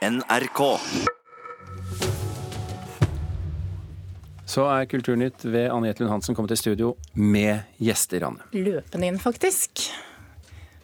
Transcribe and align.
NRK. 0.00 0.60
Så 4.48 4.64
er 4.64 4.86
Kulturnytt 4.88 5.44
ved 5.44 5.66
Anne 5.68 5.90
Jetlund 5.90 6.08
Hansen 6.10 6.36
kommet 6.36 6.54
til 6.54 6.60
studio 6.62 6.94
med 7.12 7.66
gjester, 7.76 8.24
Anne. 8.30 8.46
Løpende 8.56 9.10
inn, 9.10 9.20
faktisk. 9.20 9.84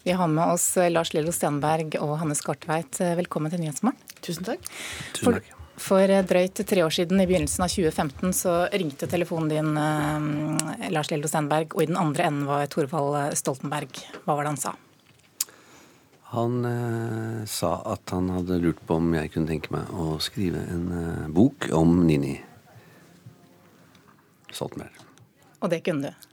Vi 0.04 0.12
har 0.12 0.28
med 0.28 0.52
oss 0.52 0.68
Lars 0.92 1.14
Lillo 1.16 1.32
Stenberg 1.32 1.96
og 1.96 2.18
Hanne 2.20 2.36
Skartveit. 2.36 3.00
Velkommen 3.16 3.50
til 3.50 3.64
Nyhetsmorgen. 3.64 3.96
Tusen 4.20 4.44
takk. 4.46 4.68
For, 5.16 5.40
for 5.80 6.16
drøyt 6.28 6.60
tre 6.68 6.84
år 6.84 6.92
siden, 7.00 7.24
i 7.24 7.26
begynnelsen 7.26 7.64
av 7.64 7.72
2015, 7.72 8.36
så 8.36 8.58
ringte 8.76 9.08
telefonen 9.08 9.48
din, 9.48 9.72
eh, 9.80 10.90
Lars 10.92 11.08
Lillo 11.10 11.32
Stenberg, 11.32 11.72
og 11.72 11.86
i 11.86 11.88
den 11.88 11.96
andre 11.96 12.28
enden 12.28 12.44
var 12.52 12.68
Torvald 12.68 13.32
Stoltenberg. 13.40 13.96
Hva 14.26 14.36
var 14.36 14.44
det 14.44 14.58
han 14.58 14.66
sa? 14.68 14.76
Han 16.36 16.64
eh, 16.68 17.44
sa 17.48 17.78
at 17.88 18.12
han 18.12 18.28
hadde 18.34 18.60
lurt 18.60 18.82
på 18.84 18.98
om 19.00 19.14
jeg 19.16 19.32
kunne 19.32 19.48
tenke 19.48 19.72
meg 19.72 19.88
å 19.96 20.18
skrive 20.20 20.60
en 20.68 20.86
eh, 20.92 21.28
bok 21.32 21.70
om 21.72 22.02
Nini 22.04 22.34
Stoltenberg. 24.52 24.92
Og 25.64 25.72
det 25.72 25.80
kunne 25.86 26.10
du? 26.10 26.26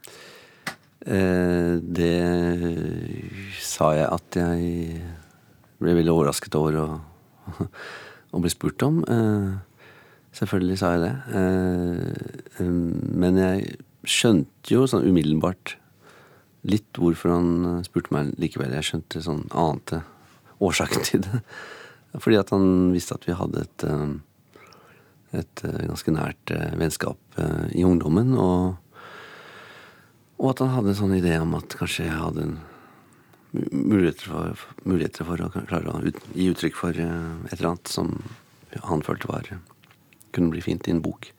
Eh, 1.07 1.75
det 1.79 2.15
sa 3.63 3.93
jeg 3.95 4.07
at 4.07 4.39
jeg 4.39 4.99
ble 5.83 5.95
veldig 5.99 6.13
overrasket 6.13 6.55
over 6.59 6.79
å, 6.79 6.87
å 8.35 8.43
bli 8.43 8.51
spurt 8.51 8.83
om. 8.83 9.01
Eh, 9.07 9.87
selvfølgelig 10.35 10.79
sa 10.79 10.93
jeg 10.95 11.05
det. 11.05 11.13
Eh, 11.39 12.59
um, 12.63 12.91
men 13.23 13.39
jeg 13.39 13.79
skjønte 14.03 14.75
jo 14.75 14.83
sånn 14.89 15.07
umiddelbart 15.07 15.77
litt 16.67 16.99
hvorfor 16.99 17.33
han 17.35 17.81
spurte 17.87 18.13
meg 18.15 18.33
likevel. 18.41 18.75
Jeg 18.77 18.89
skjønte 18.89 19.23
sånn 19.23 19.45
ante 19.49 20.03
årsaken 20.63 21.07
til 21.07 21.23
det. 21.25 21.41
Fordi 22.23 22.37
at 22.39 22.53
han 22.53 22.93
visste 22.93 23.17
at 23.17 23.25
vi 23.25 23.35
hadde 23.35 23.63
et, 23.65 23.85
et 25.39 25.63
ganske 25.65 26.13
nært 26.13 26.53
vennskap 26.77 27.39
i 27.73 27.81
ungdommen. 27.87 28.35
Og, 28.37 28.75
og 30.37 30.51
at 30.51 30.61
han 30.61 30.75
hadde 30.75 30.93
en 30.93 30.99
sånn 31.01 31.17
idé 31.17 31.39
om 31.41 31.57
at 31.57 31.73
kanskje 31.79 32.05
jeg 32.05 32.19
hadde 32.19 32.47
muligheter 33.53 34.29
for, 34.29 34.63
muligheter 34.85 35.25
for 35.25 35.41
å 35.41 35.51
klare 35.57 35.89
å 35.89 36.01
ut, 36.05 36.21
gi 36.37 36.49
uttrykk 36.53 36.77
for 36.77 36.97
et 37.01 37.57
eller 37.57 37.71
annet 37.73 37.91
som 37.91 38.15
han 38.81 39.03
følte 39.05 39.29
var 39.29 39.49
kunne 40.33 40.53
bli 40.53 40.63
fint 40.65 40.87
i 40.87 40.93
en 40.93 41.03
bok. 41.03 41.29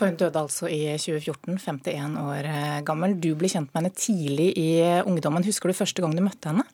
For 0.00 0.08
hun 0.08 0.16
døde 0.16 0.40
altså 0.40 0.64
i 0.72 0.86
2014, 0.96 1.58
51 1.60 2.14
år 2.24 2.46
gammel. 2.88 3.18
Du 3.20 3.34
ble 3.36 3.50
kjent 3.52 3.68
med 3.68 3.82
henne 3.82 3.92
tidlig 3.92 4.46
i 4.56 4.70
ungdommen. 5.04 5.44
Husker 5.44 5.68
du 5.68 5.76
første 5.76 6.00
gang 6.00 6.16
du 6.16 6.22
møtte 6.24 6.48
henne? 6.48 6.64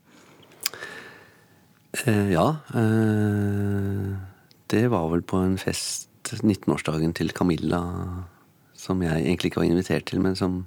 Eh, 2.05 2.31
ja. 2.31 2.47
Eh, 2.75 4.15
det 4.71 4.85
var 4.93 5.09
vel 5.11 5.25
på 5.27 5.41
en 5.43 5.57
fest, 5.59 6.11
19-årsdagen 6.27 7.15
til 7.15 7.31
Camilla, 7.35 7.81
som 8.75 9.03
jeg 9.03 9.23
egentlig 9.23 9.53
ikke 9.53 9.63
var 9.63 9.69
invitert 9.71 10.07
til, 10.11 10.23
men 10.23 10.35
som, 10.39 10.65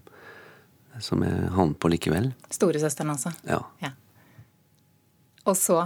som 1.03 1.23
jeg 1.25 1.49
havnet 1.55 1.79
på 1.79 1.91
likevel. 1.91 2.31
Storesøsteren, 2.51 3.11
altså? 3.15 3.33
Ja. 3.47 3.59
ja. 3.83 3.91
Og 5.47 5.57
så 5.59 5.81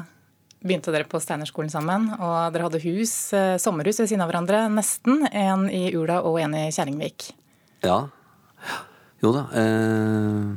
begynte 0.64 0.94
dere 0.96 1.08
på 1.10 1.20
Steinerskolen 1.22 1.72
sammen, 1.72 2.10
og 2.18 2.54
dere 2.56 2.68
hadde 2.68 2.82
hus, 2.86 3.14
sommerhus 3.62 4.00
ved 4.02 4.10
siden 4.10 4.24
av 4.24 4.32
hverandre, 4.32 4.66
nesten. 4.74 5.26
En 5.30 5.68
i 5.72 5.90
Ula 5.96 6.22
og 6.26 6.40
en 6.42 6.56
i 6.58 6.68
Kjerringvik. 6.74 7.32
Ja. 7.84 8.06
Jo 9.24 9.32
da. 9.36 9.44
Eh, 9.60 10.52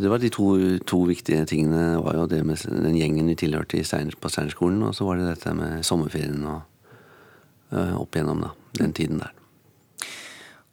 det 0.00 0.10
var 0.10 0.20
de 0.22 0.30
to, 0.30 0.50
to, 0.86 1.00
viktige 1.08 1.46
tingene. 1.48 1.98
var 2.04 2.14
jo 2.20 2.26
det 2.30 2.42
med 2.46 2.60
den 2.70 2.98
gjengen 2.98 3.30
vi 3.32 3.38
tilhørte 3.40 3.82
på 4.20 4.30
Steinerskolen, 4.30 4.82
og 4.86 4.94
så 4.94 5.08
var 5.08 5.18
det 5.18 5.30
dette 5.32 5.54
med 5.56 5.84
sommerferien 5.86 6.44
og 6.46 6.60
opp 7.98 8.14
igjennom 8.14 8.44
da, 8.44 8.52
den 8.78 8.92
tiden 8.94 9.18
der. 9.18 9.32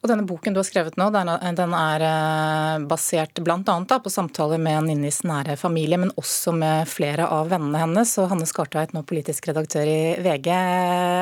Og 0.03 0.09
denne 0.11 0.25
boken 0.27 0.51
du 0.51 0.59
har 0.59 0.67
skrevet 0.67 0.97
nå, 0.99 1.05
den 1.15 1.73
er 1.79 2.03
basert 2.91 3.39
bl.a. 3.39 3.59
på 3.63 4.11
samtaler 4.11 4.59
med 4.59 4.89
Ninnis 4.89 5.22
nære 5.23 5.55
familie, 5.55 5.95
men 6.01 6.11
også 6.19 6.51
med 6.51 6.89
flere 6.91 7.29
av 7.31 7.47
vennene 7.53 7.79
hennes. 7.79 8.11
Og 8.19 8.28
Hanne 8.33 8.44
Skartveit, 8.50 8.91
nå 8.91 9.05
politisk 9.07 9.47
redaktør 9.47 9.88
i 9.88 10.19
VG. 10.19 10.50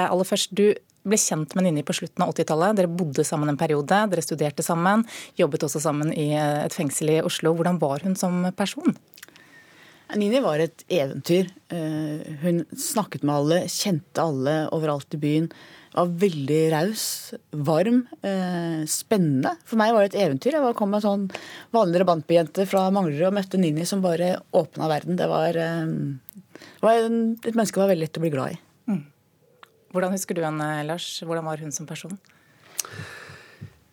Aller 0.09 0.25
først, 0.25 0.57
du 0.57 0.73
ble 1.05 1.17
kjent 1.21 1.53
med 1.53 1.67
Ninni 1.67 1.83
på 1.85 1.93
slutten 1.93 2.25
av 2.25 2.33
80-tallet. 2.33 2.79
Dere 2.79 2.89
bodde 2.89 3.21
sammen 3.25 3.53
en 3.53 3.59
periode, 3.61 4.01
dere 4.09 4.25
studerte 4.25 4.65
sammen, 4.65 5.05
jobbet 5.37 5.67
også 5.69 5.81
sammen 5.85 6.09
i 6.17 6.31
et 6.33 6.73
fengsel 6.73 7.13
i 7.19 7.21
Oslo. 7.21 7.53
Hvordan 7.57 7.77
var 7.81 8.01
hun 8.01 8.17
som 8.17 8.47
person? 8.57 8.97
Nini 10.17 10.41
var 10.43 10.59
et 10.59 10.81
eventyr. 10.91 11.53
Hun 12.41 12.65
snakket 12.73 13.21
med 13.23 13.35
alle, 13.37 13.61
kjente 13.69 14.25
alle 14.25 14.57
overalt 14.73 15.13
i 15.15 15.21
byen. 15.21 15.47
Var 15.91 16.11
veldig 16.21 16.59
raus, 16.71 17.05
varm, 17.51 18.05
spennende. 18.87 19.51
For 19.67 19.79
meg 19.81 19.91
var 19.91 20.05
det 20.05 20.13
et 20.13 20.21
eventyr. 20.23 20.55
Jeg 20.55 20.75
kom 20.79 20.93
med 20.93 21.01
en 21.01 21.07
sånn 21.07 21.25
vanlig 21.75 21.99
drabantbyjente 21.99 22.65
fra 22.69 22.85
Manglerud 22.95 23.27
og 23.27 23.35
møtte 23.35 23.59
Nini 23.59 23.87
som 23.87 24.03
bare 24.03 24.37
åpna 24.55 24.87
verden. 24.91 25.19
Det 25.19 25.27
var, 25.27 25.57
eh, 25.59 26.65
var 26.79 27.01
et 27.01 27.51
menneske 27.51 27.75
det 27.75 27.83
var 27.83 27.91
veldig 27.91 28.07
lett 28.07 28.21
å 28.21 28.23
bli 28.23 28.31
glad 28.31 28.55
i. 28.55 28.61
Mm. 28.87 29.03
Hvordan 29.91 30.15
husker 30.15 30.35
du 30.35 30.45
henne, 30.45 30.69
Lars? 30.87 31.19
Hvordan 31.27 31.43
var 31.43 31.57
hun 31.57 31.75
som 31.75 31.85
person? 31.85 32.17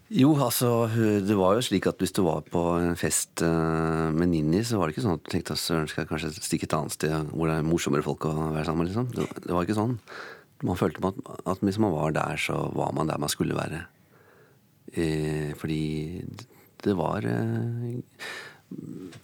Jo, 0.08 0.31
altså, 0.41 0.88
det 1.20 1.34
var 1.37 1.58
jo 1.58 1.66
slik 1.66 1.84
at 1.91 1.98
hvis 2.00 2.14
du 2.16 2.22
var 2.25 2.41
på 2.48 2.62
en 2.78 2.97
fest 2.97 3.42
med 3.42 4.31
Ninni, 4.31 4.62
så 4.64 4.78
var 4.78 4.88
det 4.88 4.97
ikke 4.97 5.04
sånn 5.04 5.19
at 5.19 5.26
du 5.26 5.28
tenkte 5.34 5.53
at 5.53 5.60
søren 5.60 5.91
skal 5.91 6.06
jeg 6.06 6.08
kanskje 6.14 6.31
stikke 6.38 6.64
et 6.64 6.76
annet 6.78 6.94
sted 6.94 7.34
hvor 7.34 7.50
det 7.50 7.58
er 7.58 7.66
morsommere 7.66 8.06
folk 8.06 8.25
å 8.25 8.32
være 8.54 8.64
sammen 8.70 8.87
med, 8.87 8.94
liksom. 8.94 9.10
Det, 9.12 9.26
det 9.44 9.53
var 9.53 9.66
ikke 9.66 9.76
sånn. 9.76 9.98
Man 10.66 10.78
følte 10.78 11.04
at, 11.06 11.19
at 11.46 11.62
hvis 11.62 11.78
man 11.78 11.94
var 11.94 12.10
der, 12.16 12.36
så 12.41 12.56
var 12.74 12.92
man 12.96 13.08
der 13.08 13.19
man 13.19 13.30
skulle 13.30 13.56
være. 13.56 13.84
Eh, 14.92 15.54
fordi 15.58 16.24
det 16.84 16.96
var 16.96 17.26
eh, 17.26 18.00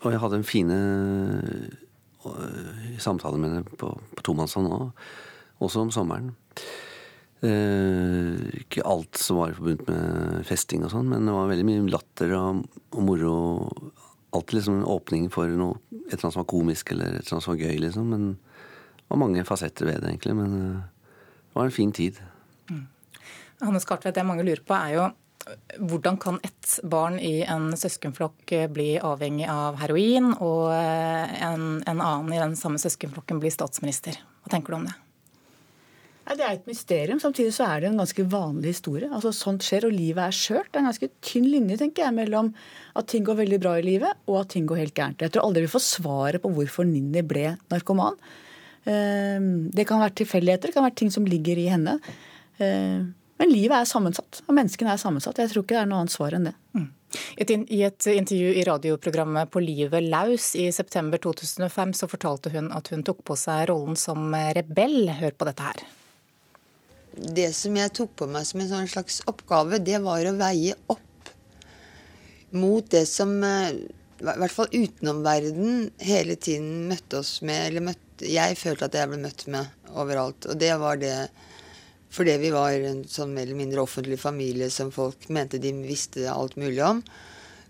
Og 0.01 0.13
jeg 0.13 0.21
hadde 0.21 0.37
en 0.37 0.47
fine 0.47 0.79
eh, 2.25 2.99
samtale 2.99 3.39
med 3.39 3.51
henne 3.51 3.77
på, 3.81 3.91
på 4.17 4.25
tomannshånd 4.25 4.69
òg, 4.73 5.05
også 5.65 5.85
om 5.85 5.93
sommeren. 5.95 6.33
Eh, 7.45 8.41
ikke 8.63 8.87
alt 8.89 9.19
som 9.21 9.43
var 9.43 9.53
forbundet 9.57 9.91
med 9.91 10.47
festing 10.49 10.85
og 10.87 10.95
sånn, 10.95 11.11
men 11.11 11.29
det 11.29 11.35
var 11.35 11.51
veldig 11.51 11.67
mye 11.69 11.85
latter 11.93 12.33
og, 12.39 12.65
og 12.95 13.05
moro. 13.05 13.35
Alltid 14.35 14.59
liksom 14.59 14.81
en 14.81 14.89
åpning 14.91 15.29
for 15.33 15.51
noe, 15.53 15.77
et 16.07 16.17
eller 16.17 16.25
annet 16.25 16.37
som 16.39 16.41
var 16.41 16.51
komisk 16.51 16.95
eller 16.95 17.19
et 17.19 17.21
eller 17.21 17.37
annet 17.37 17.47
som 17.47 17.53
var 17.53 17.61
gøy, 17.67 17.77
liksom. 17.85 18.09
Men 18.11 18.25
det 18.35 19.13
var 19.13 19.21
mange 19.21 19.45
fasetter 19.47 19.91
ved 19.91 20.01
det, 20.03 20.15
egentlig. 20.15 20.35
Men 20.41 20.57
uh, 20.57 20.94
det 21.55 21.61
var 21.61 21.69
en 21.71 21.75
fin 21.75 21.93
tid. 21.95 22.17
Mm. 22.71 22.87
Hanne 23.63 23.81
Skartvedt, 23.81 24.17
det 24.19 24.27
mange 24.27 24.43
lurer 24.43 24.65
på 24.67 24.75
er 24.75 24.97
jo 24.97 25.05
hvordan 25.79 26.17
kan 26.19 26.41
ett 26.43 26.81
barn 26.89 27.19
i 27.21 27.43
en 27.43 27.69
søskenflokk 27.77 28.53
bli 28.73 28.95
avhengig 28.97 29.47
av 29.53 29.77
heroin, 29.77 30.33
og 30.41 30.73
en, 30.73 31.83
en 31.85 32.01
annen 32.01 32.33
i 32.33 32.41
den 32.41 32.57
samme 32.57 32.81
søskenflokken 32.81 33.43
bli 33.43 33.53
statsminister? 33.53 34.17
Hva 34.43 34.55
tenker 34.55 34.73
du 34.73 34.79
om 34.81 34.87
det? 34.89 34.95
Det 36.25 36.41
er 36.41 36.55
et 36.57 36.69
mysterium. 36.69 37.21
Samtidig 37.21 37.53
så 37.53 37.67
er 37.69 37.83
det 37.83 37.91
en 37.91 38.01
ganske 38.01 38.25
vanlig 38.33 38.73
historie. 38.73 39.11
Altså 39.13 39.35
Sånt 39.37 39.67
skjer, 39.67 39.85
og 39.85 39.93
livet 39.93 40.23
er 40.25 40.33
skjørt. 40.33 40.71
Det 40.73 40.81
er 40.81 40.83
en 40.87 40.89
ganske 40.89 41.11
tynn 41.21 41.51
linje 41.53 41.77
tenker 41.83 42.07
jeg, 42.07 42.17
mellom 42.17 42.49
at 42.97 43.11
ting 43.13 43.27
går 43.29 43.43
veldig 43.43 43.61
bra 43.61 43.75
i 43.77 43.85
livet, 43.85 44.25
og 44.25 44.41
at 44.41 44.55
ting 44.57 44.65
går 44.71 44.81
helt 44.81 44.97
gærent. 44.97 45.21
Jeg 45.21 45.35
tror 45.35 45.45
aldri 45.45 45.67
vi 45.67 45.75
får 45.75 45.85
svaret 45.85 46.41
på 46.41 46.53
hvorfor 46.57 46.89
Ninni 46.89 47.21
ble 47.29 47.53
narkoman. 47.69 48.17
Det 48.85 49.85
kan 49.89 50.03
være 50.03 50.19
tilfeldigheter, 50.21 50.69
det 50.69 50.77
kan 50.77 50.85
være 50.85 50.99
ting 51.01 51.13
som 51.15 51.25
ligger 51.29 51.61
i 51.61 51.71
henne. 51.73 51.95
Men 52.61 53.49
livet 53.51 53.79
er 53.79 53.89
sammensatt, 53.89 54.43
og 54.45 54.55
menneskene 54.59 54.93
er 54.93 55.01
sammensatt. 55.01 55.41
Jeg 55.41 55.51
tror 55.51 55.65
ikke 55.65 55.75
det 55.75 55.81
er 55.81 55.89
noe 55.91 56.03
annet 56.05 56.15
svar 56.15 56.37
enn 56.37 56.51
det. 56.51 56.55
Mm. 56.77 56.91
I 57.41 57.81
et 57.87 58.07
intervju 58.11 58.53
i 58.59 58.65
radioprogrammet 58.67 59.51
På 59.55 59.61
livet 59.63 60.03
laus 60.03 60.49
i 60.59 60.65
september 60.75 61.23
2005 61.23 61.93
så 61.95 62.09
fortalte 62.11 62.51
hun 62.51 62.73
at 62.75 62.91
hun 62.91 63.05
tok 63.07 63.25
på 63.25 63.37
seg 63.39 63.69
rollen 63.71 63.97
som 63.99 64.35
rebell. 64.59 65.07
Hør 65.21 65.37
på 65.39 65.49
dette 65.49 65.69
her 65.71 65.85
det 67.15 67.51
som 67.57 67.77
jeg 67.79 67.93
tok 67.95 68.15
på 68.19 68.29
meg 68.31 68.47
som 68.49 68.63
en 68.63 68.71
sånn 68.71 68.91
slags 68.91 69.21
oppgave, 69.31 69.81
det 69.83 70.01
var 70.03 70.27
å 70.27 70.37
veie 70.39 70.75
opp 70.91 71.31
mot 72.55 72.87
det 72.91 73.05
som 73.11 73.37
i 73.45 74.25
hvert 74.25 74.55
fall 74.55 74.71
utenomverden 74.73 75.91
hele 76.03 76.37
tiden 76.39 76.87
møtte 76.91 77.19
oss 77.21 77.41
med 77.43 77.67
Eller 77.69 77.83
møtte, 77.83 78.04
jeg 78.23 78.59
følte 78.61 78.87
at 78.87 78.95
jeg 78.99 79.11
ble 79.11 79.19
møtt 79.25 79.47
med 79.51 79.91
overalt. 79.95 80.47
Og 80.51 80.59
det 80.61 80.73
var 80.81 81.01
det 81.01 81.17
fordi 82.15 82.37
vi 82.39 82.51
var 82.55 82.77
en 82.79 83.01
sånn 83.11 83.33
mer 83.35 83.49
eller 83.49 83.59
mindre 83.59 83.83
offentlig 83.83 84.21
familie 84.23 84.69
som 84.71 84.93
folk 84.95 85.27
mente 85.35 85.59
de 85.59 85.73
visste 85.83 86.29
alt 86.31 86.55
mulig 86.61 86.79
om. 86.87 87.01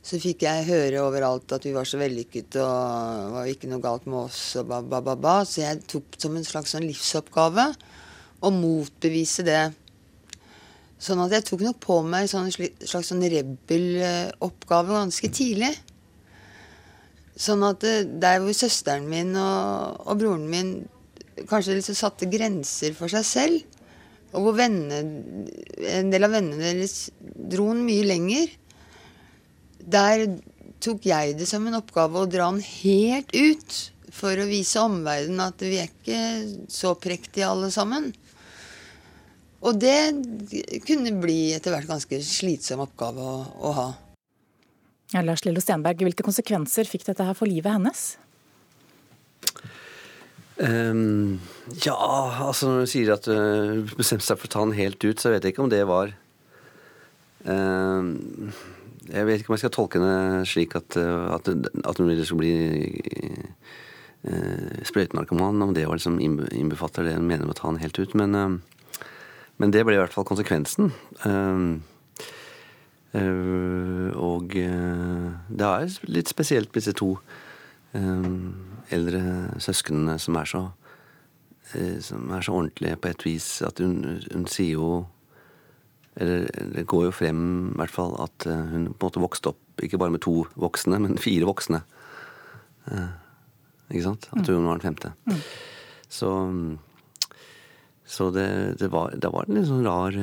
Så 0.04 0.18
fikk 0.20 0.44
jeg 0.44 0.66
høre 0.68 1.00
overalt 1.00 1.54
at 1.56 1.64
vi 1.64 1.72
var 1.72 1.88
så 1.88 1.96
vellykket 1.96 2.58
og 2.60 3.38
var 3.38 3.48
ikke 3.48 3.70
noe 3.70 3.80
galt 3.80 4.04
med 4.04 4.26
oss 4.26 4.42
og 4.60 4.68
ba, 4.68 4.82
ba, 4.84 5.00
ba, 5.00 5.14
ba. 5.16 5.38
Så 5.48 5.62
jeg 5.62 5.80
tok 5.88 6.18
som 6.20 6.36
en 6.36 6.44
slags 6.44 6.74
sånn 6.76 6.84
livsoppgave 6.84 7.70
å 8.44 8.52
motbevise 8.52 9.46
det. 9.48 9.62
Sånn 11.00 11.24
at 11.24 11.32
jeg 11.38 11.48
tok 11.48 11.64
nok 11.64 11.80
på 11.80 11.98
meg 12.04 12.28
en 12.28 12.52
slags 12.52 13.08
sånn 13.08 13.24
rebel-oppgave 13.24 15.00
ganske 15.00 15.32
tidlig. 15.32 15.72
Sånn 17.34 17.64
at 17.66 17.82
der 17.82 18.42
hvor 18.42 18.54
søsteren 18.54 19.08
min 19.10 19.34
og, 19.34 20.04
og 20.06 20.20
broren 20.20 20.46
min 20.50 20.74
kanskje 21.50 21.78
liksom 21.78 21.96
satte 21.98 22.30
grenser 22.30 22.94
for 22.96 23.10
seg 23.10 23.26
selv. 23.26 23.80
Og 24.34 24.48
hvor 24.48 24.56
vennene, 24.58 25.00
en 25.90 26.10
del 26.10 26.26
av 26.26 26.34
vennene 26.34 26.62
deres 26.62 27.08
dro 27.22 27.68
den 27.70 27.84
mye 27.86 28.06
lenger. 28.06 28.54
Der 29.78 30.26
tok 30.84 31.06
jeg 31.06 31.36
det 31.38 31.46
som 31.48 31.66
en 31.66 31.78
oppgave 31.78 32.22
å 32.22 32.30
dra 32.30 32.48
den 32.52 32.62
helt 32.64 33.30
ut 33.34 33.80
for 34.14 34.38
å 34.38 34.46
vise 34.48 34.82
omverdenen 34.82 35.42
at 35.42 35.62
vi 35.62 35.78
er 35.80 35.90
ikke 35.90 36.20
så 36.70 36.94
prektige 36.98 37.50
alle 37.50 37.70
sammen. 37.74 38.12
Og 39.64 39.78
det 39.80 40.80
kunne 40.84 41.14
bli 41.22 41.54
etter 41.56 41.72
hvert 41.72 41.88
ganske 41.88 42.20
slitsom 42.26 42.84
oppgave 42.84 43.22
å, 43.24 43.36
å 43.64 43.74
ha. 43.78 43.86
Ja, 45.14 45.22
Lars 45.22 45.44
Lillo 45.46 45.62
Stenberg, 45.62 46.00
hvilke 46.02 46.24
konsekvenser 46.26 46.88
fikk 46.90 47.04
dette 47.06 47.22
her 47.22 47.36
for 47.38 47.46
livet 47.46 47.70
hennes? 47.70 48.16
Um, 50.58 51.38
ja, 51.84 51.94
altså 51.94 52.66
når 52.66 52.82
du 52.82 52.90
sier 52.90 53.12
at 53.14 53.26
du 53.26 53.94
bestemte 53.94 54.26
seg 54.26 54.40
for 54.40 54.50
å 54.50 54.52
ta 54.54 54.64
den 54.66 54.74
helt 54.78 55.06
ut, 55.06 55.22
så 55.22 55.30
vet 55.30 55.46
jeg 55.46 55.54
ikke 55.54 55.64
om 55.64 55.70
det 55.70 55.80
var 55.90 56.12
um, 57.42 58.52
Jeg 59.08 59.26
vet 59.26 59.42
ikke 59.42 59.50
om 59.50 59.56
jeg 59.56 59.64
skal 59.64 59.74
tolke 59.74 60.02
det 60.02 60.18
slik 60.50 60.76
at, 60.78 60.98
at, 60.98 61.50
at 61.50 62.02
hun 62.02 62.10
ville 62.10 62.38
bli 62.38 62.52
uh, 64.26 64.82
sprøytenarkoman, 64.82 65.62
om 65.62 65.74
det 65.78 65.86
var 65.86 65.98
liksom 65.98 66.18
innbefatter 66.22 67.06
det 67.06 67.16
hun 67.20 67.26
mener 67.30 67.46
med 67.46 67.54
å 67.54 67.60
ta 67.62 67.70
den 67.70 67.82
helt 67.82 68.02
ut. 68.02 68.18
Men, 68.18 68.34
um, 68.34 68.60
men 69.62 69.74
det 69.74 69.86
ble 69.86 69.94
i 69.94 70.02
hvert 70.02 70.14
fall 70.14 70.26
konsekvensen. 70.26 70.90
Uh, 71.22 71.78
og 73.14 74.54
det 74.54 75.66
er 75.66 75.92
litt 76.10 76.30
spesielt 76.32 76.72
med 76.72 76.80
disse 76.80 76.94
to 76.98 77.12
eldre 78.92 79.22
søsknene 79.62 80.16
som 80.20 80.38
er 80.38 80.48
så 80.50 80.62
eh, 81.74 81.98
som 82.04 82.30
er 82.34 82.44
så 82.44 82.54
ordentlige 82.58 83.00
på 83.00 83.10
et 83.12 83.26
vis 83.26 83.48
at 83.66 83.82
hun, 83.82 84.22
hun 84.32 84.48
sier 84.50 84.78
jo 84.78 84.88
Eller 86.14 86.46
det 86.70 86.86
går 86.86 87.08
jo 87.08 87.10
frem 87.10 87.38
i 87.72 87.76
hvert 87.80 87.90
fall 87.90 88.12
at 88.22 88.46
eh, 88.46 88.66
hun 88.70 88.86
på 88.92 89.06
en 89.06 89.08
måte 89.08 89.22
vokste 89.22 89.50
opp 89.50 89.82
ikke 89.82 89.98
bare 89.98 90.14
med 90.14 90.22
to 90.22 90.44
voksne, 90.54 91.00
men 91.02 91.18
fire 91.18 91.48
voksne. 91.48 91.80
Eh, 92.86 93.08
ikke 93.90 94.04
sant? 94.04 94.28
At 94.30 94.46
hun 94.46 94.68
var 94.68 94.78
den 94.78 94.84
femte. 94.84 95.10
Mm. 95.26 95.40
Så, 96.06 96.30
så 98.06 98.28
det, 98.30 98.46
det, 98.78 98.92
var, 98.94 99.10
det 99.18 99.32
var 99.34 99.48
en 99.48 99.58
litt 99.58 99.66
sånn 99.66 99.82
rar 99.82 100.14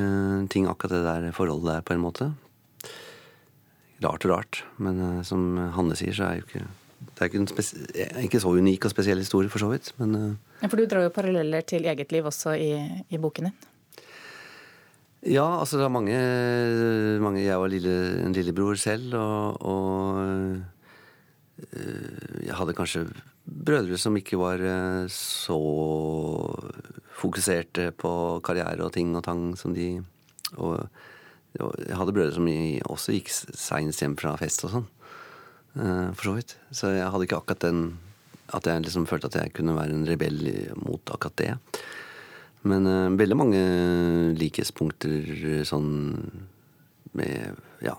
ting, 0.47 0.69
akkurat 0.71 0.95
det 0.95 1.03
der 1.03 1.35
forholdet 1.35 1.73
der, 1.73 1.83
på 1.83 1.97
en 1.97 2.05
måte. 2.05 2.29
Rart 4.01 4.25
og 4.25 4.31
rart. 4.33 4.62
Men 4.81 5.21
som 5.27 5.56
Hanne 5.75 5.98
sier, 6.00 6.15
så 6.18 6.30
er 6.30 6.39
jo 6.39 6.48
ikke 6.48 6.63
det 7.01 7.25
er 7.25 7.30
ikke, 7.31 7.42
en 7.42 8.25
ikke 8.27 8.39
så 8.42 8.51
unik 8.53 8.86
og 8.86 8.94
spesiell 8.94 9.21
historie, 9.21 9.50
for 9.50 9.62
så 9.62 9.71
vidt. 9.71 9.89
Men, 9.98 10.13
uh, 10.15 10.57
ja, 10.62 10.69
for 10.69 10.77
du 10.77 10.86
drar 10.89 11.06
jo 11.07 11.13
paralleller 11.13 11.65
til 11.65 11.88
eget 11.89 12.13
liv 12.13 12.27
også 12.30 12.53
i, 12.53 12.71
i 13.09 13.19
boken 13.21 13.50
din? 13.50 13.57
Ja, 15.33 15.45
altså 15.59 15.77
det 15.77 15.86
er 15.86 15.94
mange, 15.94 16.18
mange 17.21 17.44
Jeg 17.44 17.59
var 17.62 17.69
lille, 17.69 17.95
en 18.25 18.33
lillebror 18.33 18.77
selv, 18.81 19.13
og, 19.18 19.62
og 19.62 20.18
uh, 21.62 22.42
jeg 22.45 22.57
hadde 22.57 22.77
kanskje 22.77 23.06
brødre 23.45 23.98
som 24.01 24.18
ikke 24.18 24.38
var 24.42 24.62
uh, 24.62 25.06
så 25.13 25.57
fokuserte 27.21 27.92
på 27.98 28.13
karriere 28.45 28.86
og 28.86 28.94
ting 28.94 29.13
og 29.18 29.25
tang 29.25 29.51
som 29.57 29.74
de 29.77 29.94
Og 30.57 30.77
jeg 31.57 31.98
hadde 32.00 32.13
brødre 32.15 32.36
som 32.38 32.48
også 32.94 33.15
gikk 33.15 33.31
seinest 33.31 34.01
hjem 34.03 34.15
fra 34.19 34.33
fest 34.39 34.63
og 34.68 34.75
sånn. 34.75 34.88
Eh, 35.75 36.07
for 36.15 36.30
så 36.30 36.36
vidt. 36.38 36.56
Så 36.75 36.92
jeg 36.95 37.09
hadde 37.12 37.27
ikke 37.27 37.42
akkurat 37.42 37.68
den 37.68 37.83
At 38.51 38.68
jeg 38.68 38.83
liksom 38.83 39.06
følte 39.07 39.30
at 39.30 39.36
jeg 39.39 39.53
kunne 39.56 39.77
være 39.77 39.95
en 39.95 40.07
rebell 40.07 40.42
mot 40.75 41.00
akkurat 41.07 41.38
det. 41.39 41.53
Men 42.68 42.83
uh, 42.83 43.13
veldig 43.15 43.38
mange 43.39 43.62
likhetspunkter 44.36 45.63
sånn 45.63 45.88
med 47.15 47.56
Ja, 47.80 47.95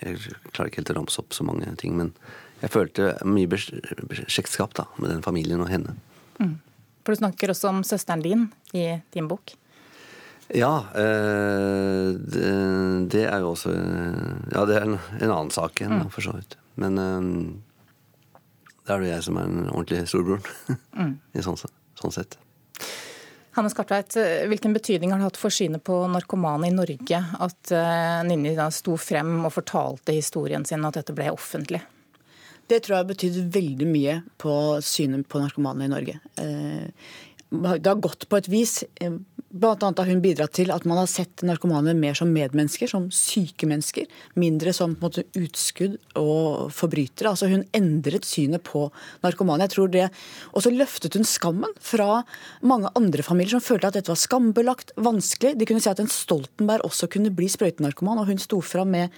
jeg 0.00 0.16
klarer 0.48 0.70
ikke 0.70 0.80
helt 0.80 0.94
å 0.94 0.96
ramse 0.96 1.20
opp 1.20 1.36
så 1.36 1.44
mange 1.44 1.68
ting, 1.76 1.92
men 2.00 2.14
jeg 2.62 2.72
følte 2.72 3.12
mye 3.28 3.60
slektskap 3.60 4.72
da, 4.78 4.86
med 4.96 5.12
den 5.12 5.22
familien 5.24 5.60
og 5.60 5.68
henne. 5.68 5.94
Mm. 6.40 6.56
For 7.04 7.12
du 7.12 7.20
snakker 7.20 7.52
også 7.52 7.68
om 7.68 7.84
søsteren 7.84 8.24
din 8.24 8.48
i 8.72 8.88
din 9.12 9.28
bok? 9.28 9.54
Ja, 10.52 10.84
øh, 10.94 12.12
det, 12.12 12.48
det, 13.12 13.22
er 13.24 13.38
jo 13.40 13.54
også 13.54 13.72
Ja, 13.72 14.64
det 14.68 14.76
er 14.76 14.84
en, 14.84 14.98
en 15.20 15.30
annen 15.30 15.52
sak 15.54 15.80
enn 15.80 16.02
mm. 16.02 16.08
for 16.12 16.24
så 16.24 16.34
vidt. 16.36 16.58
Men 16.80 16.96
det 16.98 17.06
da 18.82 18.96
er 18.96 19.04
det 19.04 19.12
jeg 19.12 19.24
som 19.28 19.38
er 19.38 19.48
den 19.48 19.70
ordentlige 19.70 20.08
storebroren. 20.10 20.44
Mm. 20.92 21.14
I 21.32 21.40
sånn, 21.40 21.56
sånn, 21.56 22.12
sett. 22.12 22.34
Hanne 23.56 23.70
Skartveit, 23.72 24.12
hvilken 24.50 24.74
betydning 24.76 25.12
har 25.12 25.22
det 25.22 25.30
hatt 25.30 25.38
for 25.40 25.54
synet 25.54 25.80
på 25.86 26.02
narkomane 26.12 26.68
i 26.68 26.74
Norge 26.74 27.20
at 27.46 27.72
Ninni 28.28 28.52
da 28.58 28.66
sto 28.74 28.98
frem 29.00 29.38
og 29.46 29.54
fortalte 29.54 30.12
historien 30.12 30.66
sin, 30.68 30.84
og 30.84 30.92
at 30.92 31.00
dette 31.00 31.16
ble 31.16 31.30
offentlig? 31.32 31.80
Det 32.68 32.82
tror 32.84 32.94
jeg 32.94 33.02
har 33.02 33.08
betydd 33.08 33.38
veldig 33.56 33.88
mye 33.88 34.18
på 34.40 34.54
synet 34.84 35.24
på 35.32 35.40
narkomane 35.40 35.88
i 35.88 35.92
Norge. 35.92 36.18
Det 37.52 37.86
har 37.86 38.00
gått 38.00 38.28
på 38.32 38.38
et 38.40 38.48
vis 38.48 38.78
Blant 39.52 39.82
annet 39.84 39.98
har 40.00 40.08
hun 40.08 40.20
bidratt 40.24 40.54
til 40.56 40.70
at 40.72 40.86
man 40.88 40.96
har 40.96 41.08
sett 41.12 41.42
narkomane 41.44 41.92
mer 41.92 42.16
som 42.16 42.30
medmennesker, 42.32 42.88
som 42.88 43.10
syke 43.12 43.68
mennesker. 43.68 44.06
Mindre 44.40 44.72
som 44.72 44.94
måte 45.02 45.26
utskudd 45.36 45.98
og 46.16 46.72
forbrytere. 46.72 47.34
Altså 47.34 47.50
Hun 47.50 47.66
endret 47.76 48.24
synet 48.24 48.64
på 48.64 48.86
narkomane. 49.20 49.68
Og 49.68 50.64
så 50.64 50.72
løftet 50.72 51.20
hun 51.20 51.28
skammen 51.28 51.76
fra 51.84 52.22
mange 52.64 52.88
andre 52.96 53.26
familier 53.26 53.58
som 53.58 53.66
følte 53.66 53.92
at 53.92 54.00
dette 54.00 54.14
var 54.14 54.22
skambelagt, 54.24 54.96
vanskelig. 54.96 55.58
De 55.60 55.68
kunne 55.68 55.84
si 55.84 55.92
at 55.92 56.00
en 56.00 56.08
Stoltenberg 56.08 56.88
også 56.88 57.10
kunne 57.12 57.34
bli 57.36 57.52
sprøytenarkoman, 57.52 58.24
og 58.24 58.32
hun 58.32 58.40
sto 58.40 58.64
fram 58.64 58.96
med 58.96 59.12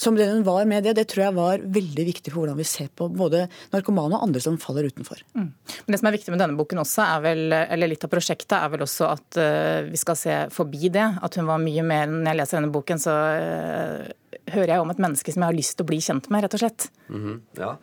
som 0.00 0.16
det 0.16 0.26
hun 0.30 0.44
var 0.46 0.64
med 0.68 0.84
det, 0.86 0.94
det 0.96 1.04
tror 1.10 1.24
jeg 1.26 1.36
var 1.36 1.64
veldig 1.74 2.04
viktig 2.08 2.32
for 2.32 2.42
hvordan 2.42 2.58
vi 2.58 2.66
ser 2.66 2.88
på 2.96 3.08
både 3.12 3.44
narkomane 3.74 4.16
og 4.16 4.24
andre 4.26 4.40
som 4.42 4.56
faller 4.60 4.88
utenfor. 4.88 5.20
Mm. 5.36 5.50
Men 5.52 5.94
Det 5.94 6.00
som 6.00 6.08
er 6.08 6.16
viktig 6.16 6.34
med 6.34 6.42
denne 6.42 6.58
boken 6.58 6.82
også, 6.82 7.04
er 7.04 7.22
vel, 7.26 7.44
eller 7.52 7.92
litt 7.92 8.06
av 8.06 8.12
prosjektet, 8.12 8.56
er 8.58 8.72
vel 8.72 8.86
også 8.86 9.10
at 9.10 9.38
uh, 9.38 9.90
vi 9.90 10.00
skal 10.00 10.18
se 10.18 10.38
forbi 10.54 10.90
det. 10.94 11.06
At 11.22 11.38
hun 11.38 11.48
var 11.50 11.62
mye 11.62 11.84
mer 11.86 12.10
Når 12.10 12.32
jeg 12.32 12.40
leser 12.40 12.60
denne 12.60 12.74
boken, 12.74 13.02
så 13.02 13.12
uh, 13.12 14.42
hører 14.52 14.74
jeg 14.74 14.82
om 14.82 14.92
et 14.94 15.02
menneske 15.06 15.34
som 15.34 15.44
jeg 15.44 15.52
har 15.52 15.60
lyst 15.60 15.76
til 15.76 15.86
å 15.86 15.90
bli 15.92 16.00
kjent 16.02 16.28
med, 16.32 16.44
rett 16.46 16.56
og 16.58 16.64
slett. 16.64 16.88
Mm 17.08 17.22
-hmm. 17.22 17.40
Ja. 17.60 17.76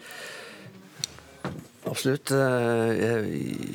Absolutt. 1.90 2.32
Eh, 2.32 3.30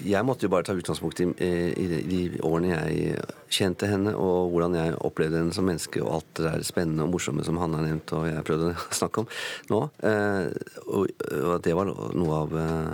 jeg 0.06 0.26
måtte 0.26 0.46
jo 0.46 0.52
bare 0.52 0.66
ta 0.66 0.74
utgangspunkt 0.76 1.20
i 1.24 1.86
de 2.06 2.20
årene 2.46 2.74
jeg 2.74 3.24
kjente 3.52 3.88
henne, 3.90 4.14
og 4.14 4.52
hvordan 4.52 4.76
jeg 4.78 4.98
opplevde 5.06 5.40
henne 5.40 5.56
som 5.56 5.66
menneske, 5.68 6.02
og 6.02 6.20
alt 6.20 6.30
det 6.38 6.46
der 6.46 6.66
spennende 6.66 7.06
og 7.06 7.14
morsomme 7.14 7.46
som 7.46 7.58
Hanne 7.62 7.80
har 7.80 7.88
nevnt, 7.88 8.14
og 8.16 8.28
jeg 8.28 8.46
prøvde 8.46 8.72
å 8.74 8.86
snakke 9.00 9.24
om 9.24 9.30
nå. 9.72 9.82
Eh, 10.06 10.46
og 10.86 11.58
det 11.64 11.76
var 11.76 11.90
noe 11.90 12.40
av 12.40 12.58
eh, 12.60 12.92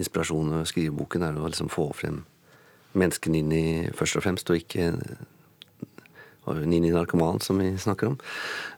inspirasjonen 0.00 0.60
ved 0.60 0.70
skriveboken, 0.72 1.26
er 1.28 1.38
å 1.38 1.50
liksom 1.50 1.70
få 1.72 1.90
frem 1.96 2.24
menneskene 2.94 3.40
inn 3.40 3.54
i 3.54 3.66
først 3.94 4.20
og 4.20 4.26
fremst, 4.26 4.50
og 4.50 4.60
ikke 4.60 4.92
Nini 6.64 6.92
narkoman, 6.94 7.40
som 7.40 7.58
vi 7.62 7.72
snakker 7.80 8.12
om 8.12 8.18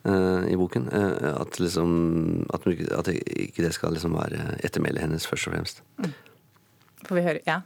uh, 0.06 0.44
i 0.46 0.56
boken. 0.58 0.88
Uh, 0.92 1.32
at, 1.40 1.60
liksom, 1.62 2.46
at, 2.54 2.66
at, 2.98 3.10
ikke 3.10 3.66
det 3.66 3.74
skal 3.76 3.96
liksom 3.96 4.16
være 4.16 4.58
ettermælet 4.66 5.06
hennes, 5.06 5.26
først 5.26 5.50
og 5.50 5.56
fremst. 5.56 5.82
Mm. 6.02 6.14
Får 7.06 7.18
vi 7.18 7.26
høre? 7.26 7.42
Ja. 7.46 7.62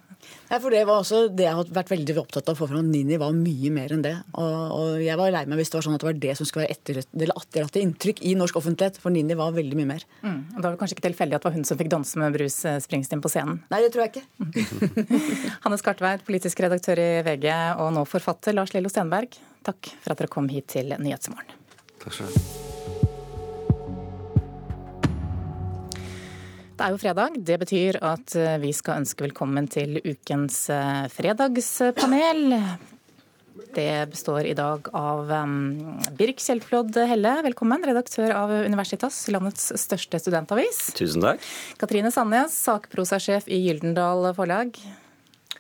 Nei, 0.51 0.59
for 0.59 0.73
Det 0.75 0.81
var 0.85 1.01
også 1.01 1.21
det 1.33 1.47
jeg 1.47 1.57
har 1.57 1.69
vært 1.73 1.93
veldig 1.93 2.17
opptatt 2.21 2.49
av 2.51 2.57
å 2.57 2.59
få 2.59 2.69
fram. 2.71 2.89
Nini 2.93 3.17
var 3.21 3.33
mye 3.37 3.71
mer 3.73 3.95
enn 3.95 4.03
det. 4.05 4.15
Og, 4.35 4.57
og, 4.77 4.89
jeg 5.01 5.17
var 5.21 5.33
lei 5.33 5.45
meg 5.49 5.61
hvis 5.61 5.71
det 5.73 5.79
var 5.79 5.87
sånn 5.87 5.97
at 5.97 6.03
det 6.03 6.09
var 6.09 6.19
det 6.25 6.35
som 6.39 6.49
skulle 6.49 6.67
være 6.67 6.77
etterlatte 6.77 7.83
inntrykk 7.83 8.23
i 8.29 8.35
norsk 8.39 8.59
offentlighet. 8.61 8.99
For 9.03 9.15
Nini 9.15 9.37
var 9.39 9.55
veldig 9.57 9.79
mye 9.79 9.91
mer. 9.93 10.07
Mm. 10.25 10.41
Og 10.57 10.59
Da 10.59 10.65
var 10.67 10.75
det 10.75 10.83
kanskje 10.83 10.99
ikke 10.99 11.07
tilfeldig 11.09 11.39
at 11.39 11.45
det 11.45 11.51
var 11.51 11.57
hun 11.57 11.69
som 11.69 11.81
fikk 11.81 11.93
danse 11.95 12.21
med 12.21 12.37
Bruce 12.37 12.75
Springsteen 12.85 13.23
på 13.25 13.33
scenen? 13.33 13.63
Nei, 13.73 13.83
det 13.85 13.93
tror 13.95 14.07
jeg 14.07 14.13
ikke. 14.17 14.91
Hanne 15.65 15.81
Skartveit, 15.81 16.27
politisk 16.27 16.61
redaktør 16.67 17.01
i 17.01 17.11
VG 17.27 17.49
og 17.81 17.95
nå 17.97 18.05
forfatter 18.11 18.57
Lars 18.57 18.75
Lillo 18.77 18.93
Stenberg. 18.93 19.39
Takk 19.67 19.93
for 20.01 20.15
at 20.15 20.23
dere 20.23 20.33
kom 20.33 20.49
hit 20.53 20.71
til 20.73 20.95
Nyhetsmorgen. 20.97 21.57
Takk 22.01 22.17
skal 22.17 22.31
du 22.31 22.39
ha. 22.39 22.71
Det 26.81 26.87
er 26.87 26.95
jo 26.95 27.01
fredag. 27.03 27.35
Det 27.45 27.59
betyr 27.61 27.99
at 28.09 28.33
eh, 28.41 28.55
vi 28.63 28.71
skal 28.73 29.03
ønske 29.03 29.27
velkommen 29.27 29.67
til 29.69 29.99
ukens 30.01 30.63
eh, 30.73 31.11
fredagspanel. 31.13 32.55
Det 33.77 34.09
består 34.15 34.49
i 34.49 34.55
dag 34.57 34.89
av 34.97 35.29
um, 35.29 35.99
Birk 36.17 36.41
Kjellflod 36.41 36.97
Helle, 37.11 37.35
velkommen. 37.45 37.85
Redaktør 37.85 38.33
av 38.33 38.55
Universitas, 38.65 39.19
landets 39.29 39.69
største 39.83 40.23
studentavis. 40.23 40.81
Tusen 40.97 41.21
takk. 41.27 41.45
Katrine 41.79 42.09
Sandnes, 42.15 42.57
sakprosasjef 42.65 43.45
i 43.53 43.61
Gyldendal 43.67 44.31
Forlag. 44.39 44.81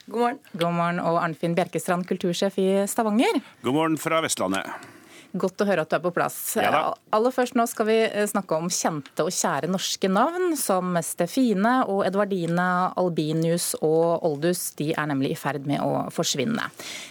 God 0.06 0.20
morgen. 0.20 0.40
God 0.52 0.72
morgen. 0.78 1.02
Og 1.04 1.20
Arnfinn 1.22 1.58
Bjerkestrand, 1.58 2.08
kultursjef 2.08 2.56
i 2.58 2.70
Stavanger. 2.90 3.42
God 3.62 3.76
morgen 3.76 4.00
fra 4.00 4.22
Vestlandet. 4.24 4.96
Godt 5.30 5.62
å 5.62 5.66
høre 5.68 5.84
at 5.84 5.92
du 5.92 5.94
er 5.94 6.02
på 6.02 6.10
plass. 6.14 6.36
Ja, 6.58 6.90
Aller 7.14 7.34
først 7.34 7.54
nå 7.54 7.62
skal 7.70 7.86
vi 7.86 7.98
eh, 8.02 8.26
snakke 8.26 8.56
om 8.58 8.66
kjente 8.72 9.22
og 9.22 9.30
kjære 9.34 9.70
norske 9.70 10.10
navn, 10.10 10.56
som 10.58 10.96
Stefine 11.06 11.76
og 11.86 12.02
Edvardine, 12.08 12.66
Albinius 12.98 13.72
og 13.78 14.26
Oldus. 14.26 14.72
De 14.80 14.90
er 14.90 15.10
nemlig 15.10 15.36
i 15.36 15.38
ferd 15.38 15.68
med 15.70 15.84
å 15.84 16.08
forsvinne. 16.14 16.66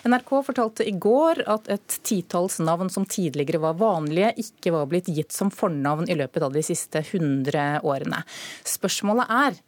NRK 0.10 0.36
fortalte 0.50 0.88
i 0.90 0.96
går 1.00 1.46
at 1.48 1.72
et 1.72 2.00
titalls 2.04 2.60
navn 2.60 2.92
som 2.92 3.08
tidligere 3.08 3.64
var 3.64 3.80
vanlige, 3.80 4.34
ikke 4.44 4.76
var 4.76 4.92
blitt 4.92 5.08
gitt 5.16 5.36
som 5.36 5.54
fornavn 5.54 6.12
i 6.12 6.20
løpet 6.20 6.44
av 6.44 6.56
de 6.56 6.66
siste 6.66 7.06
100 7.06 7.86
årene. 7.88 8.26
Spørsmålet 8.68 9.32
er 9.32 9.64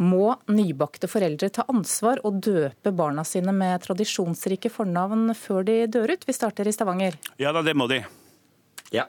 må 0.00 0.34
nybakte 0.50 1.08
foreldre 1.10 1.50
ta 1.52 1.64
ansvar 1.70 2.22
og 2.26 2.40
døpe 2.44 2.92
barna 2.96 3.24
sine 3.28 3.52
med 3.54 3.82
tradisjonsrike 3.84 4.70
fornavn 4.72 5.34
før 5.38 5.66
de 5.68 5.76
dør 5.92 6.14
ut? 6.14 6.24
Vi 6.26 6.36
starter 6.36 6.68
i 6.68 6.74
Stavanger. 6.74 7.18
Ja 7.42 7.52
da, 7.54 7.64
det 7.66 7.76
må 7.76 7.88
de. 7.90 8.00
Ja. 8.94 9.08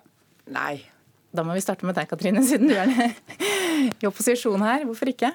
Nei. 0.52 0.84
Da 1.34 1.46
må 1.46 1.56
vi 1.56 1.64
starte 1.64 1.88
med 1.88 1.98
deg, 1.98 2.10
Katrine, 2.12 2.44
siden 2.46 2.70
du 2.70 2.76
er 2.78 2.92
i 4.02 4.10
opposisjon 4.10 4.62
her. 4.62 4.84
Hvorfor 4.86 5.10
ikke? 5.10 5.32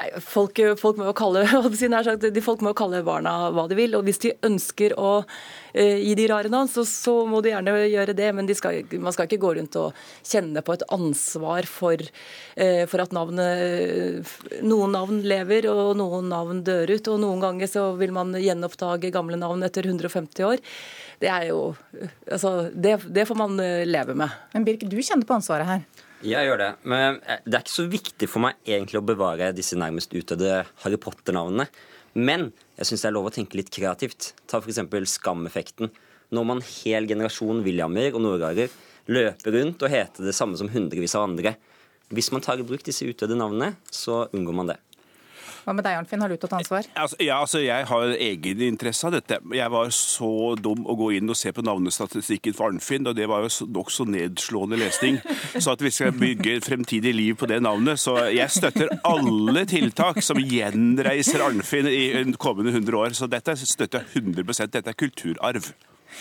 Nei, 0.00 0.08
folk, 0.24 0.56
folk, 0.80 0.96
må 0.96 1.10
kalle, 1.12 1.42
folk, 2.46 2.62
må 2.64 2.72
kalle, 2.76 3.02
barna 3.04 3.34
hva 3.52 3.66
de 3.68 3.76
vil. 3.76 3.96
og 3.98 4.06
Hvis 4.06 4.22
de 4.22 4.32
ønsker 4.46 4.94
å 4.96 5.10
uh, 5.20 5.98
gi 6.00 6.14
de 6.16 6.28
rare 6.30 6.48
navn, 6.52 6.70
så, 6.72 6.86
så, 6.88 7.18
må 7.28 7.42
de 7.44 7.52
gjerne 7.52 7.74
gjøre 7.90 8.14
det. 8.16 8.30
Men 8.36 8.48
de 8.48 8.56
skal, 8.56 8.80
man 8.96 9.12
skal 9.12 9.28
ikke 9.28 9.42
gå 9.42 9.52
rundt 9.58 9.76
og 9.76 9.98
kjenne 10.24 10.64
på 10.64 10.78
et 10.78 10.86
ansvar 10.96 11.68
for, 11.68 12.00
uh, 12.00 12.84
for 12.88 13.04
at 13.04 13.12
navnet, 13.16 14.32
noen 14.64 14.96
navn 14.96 15.20
lever 15.20 15.68
og 15.68 15.92
noen 16.00 16.32
navn 16.32 16.64
dør 16.64 16.96
ut. 16.96 17.12
Og 17.12 17.20
noen 17.20 17.44
ganger 17.44 17.68
så 17.68 17.90
vil 18.00 18.16
man 18.16 18.32
gjenoppdage 18.40 19.12
gamle 19.12 19.36
navn 19.40 19.68
etter 19.68 19.84
150 19.90 20.48
år. 20.48 20.64
Det 21.20 21.28
er 21.28 21.50
jo 21.50 21.74
altså, 22.30 22.70
det, 22.72 23.02
det 23.12 23.28
får 23.28 23.36
man 23.36 23.60
eh, 23.60 23.84
leve 23.84 24.16
med. 24.16 24.32
Men 24.54 24.64
Birk, 24.64 24.88
du 24.88 24.96
kjenner 25.02 25.28
på 25.28 25.36
ansvaret 25.36 25.68
her? 25.68 26.06
Jeg 26.26 26.48
gjør 26.50 26.60
det. 26.60 26.70
Men 26.84 27.20
eh, 27.24 27.40
det 27.46 27.56
er 27.56 27.64
ikke 27.64 27.78
så 27.78 27.86
viktig 27.90 28.28
for 28.28 28.44
meg 28.44 28.58
egentlig 28.68 29.00
å 29.00 29.06
bevare 29.06 29.54
disse 29.56 29.78
nærmest 29.80 30.12
utdødde 30.16 30.64
Harry 30.82 31.00
Potter-navnene. 31.00 31.66
Men 32.18 32.50
jeg 32.76 32.90
syns 32.90 33.04
det 33.04 33.10
er 33.10 33.16
lov 33.16 33.30
å 33.30 33.34
tenke 33.34 33.56
litt 33.56 33.72
kreativt. 33.72 34.32
Ta 34.50 34.60
f.eks. 34.60 34.82
skam-effekten. 35.14 35.92
Når 36.34 36.46
man 36.46 36.62
hel 36.62 37.08
generasjon 37.10 37.64
Williamer 37.64 38.14
og 38.14 38.24
nordarer 38.26 38.70
løper 39.10 39.56
rundt 39.56 39.82
og 39.82 39.90
heter 39.90 40.28
det 40.28 40.36
samme 40.36 40.58
som 40.60 40.70
hundrevis 40.70 41.16
av 41.18 41.26
andre. 41.30 41.56
Hvis 42.10 42.30
man 42.34 42.42
tar 42.44 42.60
i 42.60 42.66
bruk 42.66 42.82
disse 42.86 43.06
utdødde 43.06 43.38
navnene, 43.38 43.74
så 43.90 44.24
unngår 44.34 44.56
man 44.60 44.72
det. 44.72 44.78
Hva 45.64 45.74
med 45.76 45.84
deg, 45.84 45.98
Arnfinn? 45.98 46.22
Har 46.24 46.32
du 46.32 46.38
tatt 46.40 46.54
ansvar? 46.56 46.86
Altså, 46.94 47.18
ja, 47.20 47.40
altså, 47.40 47.60
Jeg 47.64 47.86
har 47.90 48.14
egen 48.16 48.62
interesse 48.64 49.06
av 49.08 49.14
dette. 49.16 49.40
Jeg 49.56 49.72
var 49.72 49.92
så 49.94 50.54
dum 50.60 50.86
å 50.88 50.96
gå 50.98 51.10
inn 51.18 51.30
og 51.30 51.38
se 51.38 51.52
på 51.52 51.64
navnestatistikken 51.66 52.56
for 52.56 52.70
Arnfinn, 52.70 53.08
og 53.10 53.18
det 53.18 53.28
var 53.30 53.44
jo 53.44 53.68
nokså 53.68 54.06
nedslående 54.10 54.80
lesning. 54.80 55.20
Så 55.56 55.74
at 55.74 55.84
vi 55.84 55.92
skal 55.94 56.16
bygge 56.16 56.60
fremtidig 56.64 57.12
liv 57.16 57.36
på 57.40 57.48
det 57.50 57.60
navnet. 57.64 58.00
Så 58.00 58.16
jeg 58.32 58.48
støtter 58.52 58.92
alle 59.04 59.66
tiltak 59.68 60.22
som 60.24 60.40
gjenreiser 60.40 61.44
Arnfinn 61.44 61.90
i 61.90 62.02
kommende 62.40 62.74
100 62.74 63.00
år. 63.04 63.16
Så 63.18 63.30
dette 63.30 63.56
støtter 63.60 64.04
jeg 64.04 64.24
100% 64.24 64.70
Dette 64.70 64.92
er 64.92 64.98
kulturarv. 64.98 65.72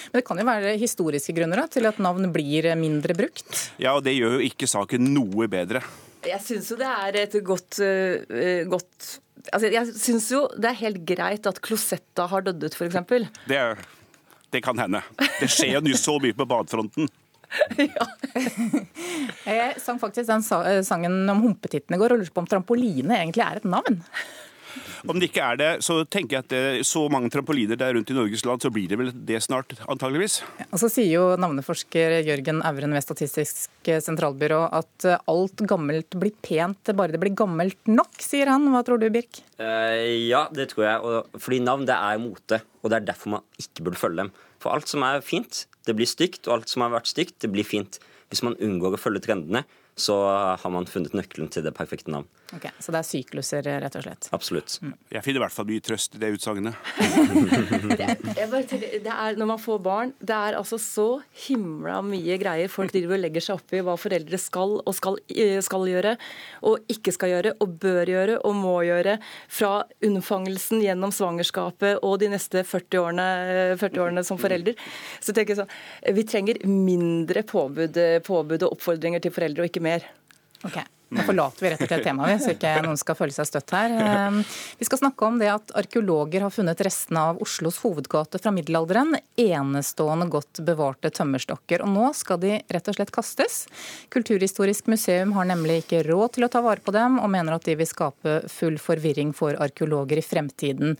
Men 0.10 0.20
det 0.20 0.26
kan 0.28 0.40
jo 0.40 0.46
være 0.48 0.76
historiske 0.82 1.34
grunner 1.38 1.64
da, 1.64 1.70
til 1.72 1.88
at 1.90 2.00
navn 2.02 2.30
blir 2.34 2.70
mindre 2.80 3.16
brukt? 3.18 3.50
Ja, 3.82 3.96
og 3.96 4.06
det 4.06 4.16
gjør 4.18 4.38
jo 4.38 4.46
ikke 4.50 4.70
saken 4.70 5.10
noe 5.16 5.50
bedre. 5.52 5.84
Jeg 6.28 6.44
syns 6.44 6.70
jo 6.74 6.78
det 6.80 6.90
er 6.90 7.18
et 7.22 7.36
godt, 7.48 7.80
uh, 7.80 8.64
godt 8.70 9.10
altså 9.54 9.72
Jeg 9.74 9.94
syns 10.00 10.28
jo 10.34 10.44
det 10.58 10.72
er 10.72 10.82
helt 10.84 11.02
greit 11.08 11.48
at 11.50 11.62
Klosetta 11.64 12.28
har 12.32 12.46
dødd 12.46 12.68
ut, 12.68 12.76
f.eks. 12.76 13.00
Det, 13.50 13.64
det 14.54 14.62
kan 14.66 14.80
hende. 14.82 15.02
Det 15.40 15.50
skjer 15.52 15.82
jo 15.82 15.98
så 16.00 16.18
mye 16.22 16.38
på 16.38 16.48
badefronten. 16.50 17.10
ja. 17.82 18.06
jeg 19.50 19.80
sang 19.82 19.98
faktisk 20.02 20.30
den 20.30 20.44
sangen 20.86 21.24
om 21.32 21.42
humpetittene 21.48 21.98
i 21.98 22.02
går 22.02 22.14
og 22.14 22.22
lurte 22.22 22.36
på 22.36 22.44
om 22.44 22.50
trampoline 22.50 23.16
egentlig 23.18 23.46
er 23.46 23.62
et 23.62 23.66
navn. 23.70 24.04
Om 25.10 25.20
det 25.20 25.30
ikke 25.30 25.46
er 25.46 25.60
det, 25.60 25.70
så 25.86 26.02
tenker 26.06 26.38
jeg 26.38 26.46
at 26.46 26.54
det 26.54 26.88
så 26.88 27.06
mange 27.12 27.32
trampoliner 27.34 27.80
der 27.80 27.94
rundt 27.96 28.12
i 28.12 28.18
Norges 28.18 28.44
land, 28.48 28.64
så 28.64 28.72
blir 28.74 28.90
det 28.92 29.00
vel 29.00 29.12
det 29.14 29.42
snart, 29.46 29.74
antageligvis. 29.90 30.40
Ja, 30.60 30.68
og 30.70 30.82
Så 30.84 30.92
sier 30.94 31.10
jo 31.12 31.26
navneforsker 31.40 32.20
Jørgen 32.28 32.62
Auren 32.68 32.96
ved 32.96 33.06
Statistisk 33.06 33.92
sentralbyrå 34.06 34.62
at 34.76 35.08
eh, 35.08 35.22
alt 35.32 35.64
gammelt 35.70 36.20
blir 36.20 36.36
pent, 36.46 36.94
bare 36.96 37.16
det 37.16 37.22
blir 37.22 37.36
gammelt 37.38 37.80
nok, 37.90 38.22
sier 38.24 38.52
han. 38.52 38.68
Hva 38.74 38.84
tror 38.88 39.02
du, 39.02 39.10
Birk? 39.14 39.42
Uh, 39.60 40.28
ja, 40.30 40.46
det 40.56 40.70
tror 40.74 40.86
jeg. 40.86 41.02
Og, 41.04 41.42
fordi 41.42 41.62
navn 41.66 41.88
det 41.90 41.98
er 41.98 42.22
mote, 42.22 42.62
og 42.84 42.92
det 42.92 43.00
er 43.00 43.10
derfor 43.12 43.38
man 43.38 43.48
ikke 43.62 43.88
burde 43.88 44.02
følge 44.02 44.24
dem. 44.24 44.32
For 44.60 44.76
alt 44.76 44.92
som 44.92 45.06
er 45.08 45.24
fint, 45.26 45.66
det 45.88 45.96
blir 45.98 46.10
stygt, 46.10 46.46
og 46.48 46.60
alt 46.60 46.72
som 46.72 46.84
har 46.86 46.94
vært 46.94 47.12
stygt, 47.12 47.40
det 47.44 47.52
blir 47.54 47.68
fint. 47.68 48.02
Hvis 48.30 48.44
man 48.46 48.58
unngår 48.62 48.98
å 48.98 49.02
følge 49.02 49.24
trendene, 49.26 49.64
så 50.00 50.16
har 50.60 50.72
man 50.72 50.88
funnet 50.88 51.16
nøkkelen 51.18 51.50
til 51.52 51.66
det 51.66 51.76
perfekte 51.76 52.12
navn. 52.14 52.28
Ok, 52.56 52.64
Så 52.82 52.90
det 52.90 52.98
er 52.98 53.06
sykluser, 53.06 53.68
rett 53.84 53.96
og 54.00 54.02
slett? 54.02 54.26
Absolutt. 54.34 54.80
Mm. 54.82 54.94
Jeg 55.14 55.22
finner 55.26 55.38
i 55.38 55.42
hvert 55.44 55.54
fall 55.54 55.68
mye 55.70 55.84
trøst 55.86 56.16
i 56.18 56.22
det 56.22 56.32
utsagnet. 56.34 56.74
når 59.38 59.50
man 59.52 59.62
får 59.62 59.78
barn, 59.86 60.14
det 60.18 60.34
er 60.34 60.58
altså 60.58 60.80
så 60.82 61.22
himla 61.46 62.00
mye 62.06 62.38
greier 62.42 62.70
folk 62.74 62.94
driver 62.96 63.20
og 63.20 63.24
legger 63.28 63.44
seg 63.46 63.62
opp 63.62 63.70
i 63.78 63.84
hva 63.86 63.94
foreldre 64.02 64.38
skal 64.42 64.72
og 64.80 64.94
skal, 64.98 65.20
eh, 65.30 65.62
skal, 65.66 65.86
gjøre, 65.92 66.16
og 66.66 66.90
ikke 66.90 67.14
skal 67.14 67.30
gjøre, 67.36 67.54
og 67.62 67.68
bør 67.86 68.06
gjøre 68.16 68.36
og 68.42 68.54
må 68.58 68.76
gjøre. 68.88 69.20
Fra 69.60 69.74
unnfangelsen 70.10 70.82
gjennom 70.88 71.14
svangerskapet 71.14 72.02
og 72.02 72.18
de 72.24 72.28
neste 72.34 72.66
40 72.66 72.98
årene, 73.04 73.28
40 73.78 74.06
årene 74.08 74.26
som 74.26 74.42
forelder. 74.42 74.74
Så 75.22 75.30
tenker 75.36 75.54
jeg 75.54 75.62
sånn, 75.62 75.74
Vi 76.18 76.24
trenger 76.26 76.66
mindre 76.66 77.46
påbud, 77.46 77.94
påbud 78.26 78.64
og 78.66 78.74
oppfordringer 78.74 79.22
til 79.22 79.32
foreldre, 79.36 79.62
og 79.64 79.70
ikke 79.70 79.86
mer. 79.86 80.02
Ok, 80.66 80.82
Nå 81.10 81.24
forlater 81.26 81.66
vi 81.66 81.70
rett 81.72 81.82
og 81.82 81.90
slett 81.90 82.04
temaet, 82.06 82.42
så 82.44 82.52
ikke 82.54 82.72
noen 82.86 83.00
skal 83.00 83.18
føle 83.18 83.34
seg 83.34 83.48
støtt 83.50 83.74
her. 83.74 83.94
Ehm, 83.98 84.44
vi 84.78 84.86
skal 84.86 85.02
snakke 85.02 85.26
om 85.26 85.40
det 85.42 85.50
at 85.50 85.74
arkeologer 85.80 86.46
har 86.46 86.54
funnet 86.54 86.84
restene 86.86 87.24
av 87.32 87.42
Oslos 87.42 87.80
hovedgate 87.82 88.42
fra 88.42 88.54
middelalderen. 88.54 89.18
Enestående 89.42 90.30
godt 90.30 90.62
bevarte 90.68 91.10
tømmerstokker. 91.18 91.82
Og 91.86 91.92
nå 91.96 92.12
skal 92.18 92.42
de 92.46 92.60
rett 92.62 92.92
og 92.94 93.00
slett 93.00 93.14
kastes. 93.16 93.64
Kulturhistorisk 94.14 94.92
museum 94.94 95.34
har 95.38 95.50
nemlig 95.50 95.82
ikke 95.82 96.06
råd 96.06 96.38
til 96.38 96.46
å 96.46 96.54
ta 96.54 96.62
vare 96.66 96.86
på 96.86 96.94
dem, 96.94 97.18
og 97.18 97.34
mener 97.34 97.58
at 97.58 97.66
de 97.66 97.80
vil 97.80 97.90
skape 97.90 98.44
full 98.54 98.78
forvirring 98.78 99.34
for 99.34 99.58
arkeologer 99.58 100.22
i 100.22 100.26
fremtiden 100.26 100.98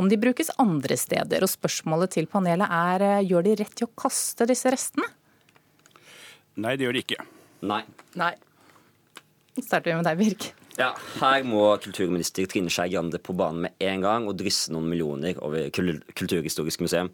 om 0.00 0.08
de 0.08 0.16
brukes 0.16 0.54
andre 0.62 0.96
steder. 0.96 1.44
Og 1.44 1.52
spørsmålet 1.52 2.16
til 2.16 2.30
panelet 2.32 2.72
er 2.72 3.26
gjør 3.28 3.50
de 3.50 3.58
rett 3.60 3.76
til 3.76 3.90
å 3.90 3.96
kaste 4.08 4.48
disse 4.48 4.72
restene? 4.72 5.04
Nei, 6.56 6.78
det 6.80 6.88
gjør 6.88 6.96
de 6.96 7.10
ikke. 7.10 7.26
Nei. 7.68 7.84
Nei 8.16 8.36
starter 9.66 9.92
vi 9.92 9.98
med 10.00 10.08
deg, 10.08 10.18
Birk. 10.20 10.50
Ja, 10.78 10.94
Her 11.20 11.44
må 11.44 11.64
kulturminister 11.82 12.46
Trine 12.48 12.72
Skei 12.72 12.88
Grande 12.92 13.18
på 13.20 13.34
banen 13.36 13.66
med 13.66 13.84
en 13.84 14.04
gang 14.04 14.28
og 14.30 14.38
drysse 14.40 14.72
noen 14.72 14.88
millioner 14.88 15.36
over 15.44 15.68
Kulturhistorisk 15.74 16.84
museum. 16.86 17.10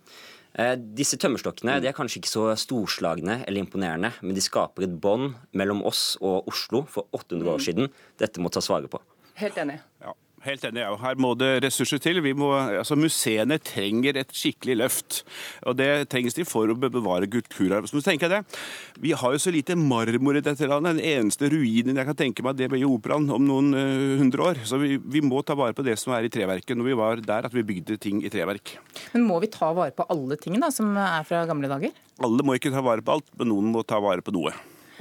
Eh, 0.57 0.75
disse 0.77 1.19
tømmerstokkene 1.21 1.81
de 1.85 1.91
er 1.91 1.97
kanskje 1.97 2.23
ikke 2.23 2.31
så 2.33 2.45
storslagne 2.57 3.43
eller 3.45 3.61
imponerende, 3.61 4.13
men 4.23 4.37
de 4.37 4.45
skaper 4.45 4.87
et 4.87 4.95
bånd 5.03 5.35
mellom 5.57 5.83
oss 5.89 6.15
og 6.23 6.49
Oslo 6.49 6.85
for 6.89 7.11
800 7.17 7.53
år 7.53 7.65
siden. 7.67 7.91
Dette 8.21 8.41
må 8.41 8.53
tas 8.53 8.71
vare 8.73 8.89
på. 8.89 9.03
Helt 9.37 9.59
enig. 9.61 9.81
Ja. 10.01 10.15
Helt 10.47 10.65
enig. 10.69 10.83
Ja. 10.85 10.93
Her 11.01 11.19
må 11.19 11.33
det 11.39 11.51
ressurser 11.65 12.01
til. 12.03 12.21
Må, 12.39 12.53
altså 12.55 12.97
Museene 12.99 13.59
trenger 13.63 14.21
et 14.21 14.35
skikkelig 14.37 14.77
løft. 14.79 15.21
Og 15.67 15.77
Det 15.81 15.89
trengs 16.13 16.37
de 16.37 16.47
for 16.47 16.71
å 16.71 16.77
bevare 16.79 17.29
kulturarv. 17.31 17.89
Så 17.91 18.03
tenker 18.05 18.29
jeg 18.29 18.37
det. 18.37 18.61
Vi 19.03 19.15
har 19.19 19.35
jo 19.35 19.43
så 19.43 19.53
lite 19.55 19.77
marmor 19.79 20.39
i 20.39 20.45
dette 20.45 20.69
landet. 20.71 21.01
Den 21.01 21.19
eneste 21.19 21.51
ruinen 21.53 21.99
jeg 21.99 22.09
kan 22.11 22.19
tenke 22.19 22.47
meg, 22.47 22.59
det 22.59 22.71
blir 22.71 22.87
Operaen 22.87 23.27
om 23.35 23.43
noen 23.43 23.73
uh, 23.75 24.15
hundre 24.21 24.47
år. 24.53 24.63
Så 24.69 24.79
vi, 24.81 24.95
vi, 25.03 25.25
må 25.25 25.43
ta 25.43 25.57
vare 25.59 25.75
på 25.77 25.85
det 25.87 25.99
som 26.01 26.15
er 26.15 26.29
i 26.29 26.33
treverket. 26.33 26.77
Når 26.79 26.91
vi 26.91 27.01
var 27.03 27.25
der 27.27 27.51
at 27.51 27.57
vi 27.57 27.67
bygde 27.67 27.99
ting 28.01 28.23
i 28.23 28.31
treverk. 28.33 28.77
Men 29.17 29.27
må 29.27 29.41
vi 29.43 29.51
ta 29.53 29.73
vare 29.75 29.95
på 29.97 30.07
alle 30.13 30.39
ting 30.41 30.61
da, 30.63 30.71
som 30.75 30.95
er 30.95 31.27
fra 31.27 31.43
gamle 31.51 31.71
dager? 31.73 31.93
Alle 32.23 32.47
må 32.47 32.57
ikke 32.57 32.73
ta 32.73 32.85
vare 32.85 33.05
på 33.05 33.19
alt, 33.19 33.29
men 33.37 33.51
noen 33.53 33.75
må 33.75 33.83
ta 33.85 33.99
vare 34.01 34.25
på 34.25 34.33
noe. 34.37 34.55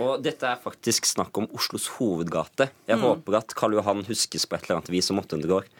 Og 0.03 0.23
dette 0.23 0.47
er 0.47 0.59
faktisk 0.59 1.07
snakk 1.07 1.37
om 1.39 1.47
Oslos 1.55 1.87
hovedgate. 1.95 2.67
Jeg 2.89 2.99
mm. 2.99 3.05
håper 3.05 3.37
at 3.39 3.53
Karl 3.55 3.77
Johan 3.77 4.03
huskes 4.07 4.43
på 4.47 4.57
et 4.57 4.65
eller 4.65 4.79
annet 4.79 4.91
vis 4.91 5.11
om 5.13 5.21
800 5.23 5.55
år. 5.59 5.69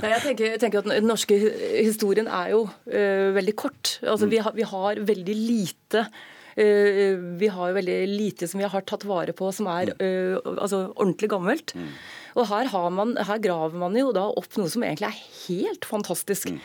Ja, 0.00 0.14
jeg, 0.14 0.20
tenker, 0.24 0.46
jeg, 0.54 0.60
tenker, 0.62 0.84
at 0.84 0.90
Den 0.90 1.08
norske 1.08 1.36
historien 1.36 2.28
er 2.28 2.54
jo 2.54 2.62
uh, 2.66 3.28
veldig 3.36 3.54
kort. 3.58 3.98
Altså, 4.02 4.26
mm. 4.26 4.32
vi, 4.32 4.40
har, 4.46 4.56
vi, 4.56 4.66
har, 4.70 5.00
veldig 5.12 5.36
lite 5.36 6.04
uh, 6.08 7.12
vi 7.40 7.50
har 7.52 7.76
veldig 7.76 7.98
lite 8.10 8.48
som 8.50 8.62
vi 8.62 8.68
har 8.70 8.86
tatt 8.88 9.04
vare 9.08 9.36
på 9.36 9.50
som 9.54 9.68
er 9.72 9.92
uh, 9.98 10.38
altså, 10.56 10.86
ordentlig 10.94 11.30
gammelt. 11.34 11.76
Mm. 11.76 11.90
Og 12.34 12.48
her, 12.50 12.72
man, 12.90 13.14
her, 13.20 13.38
graver 13.42 13.78
man 13.78 13.94
jo 13.98 14.08
da 14.14 14.24
opp 14.32 14.56
noe 14.58 14.72
som 14.72 14.82
egentlig 14.86 15.10
er 15.10 15.20
helt 15.44 15.86
fantastisk. 15.86 16.50
Mm. 16.50 16.58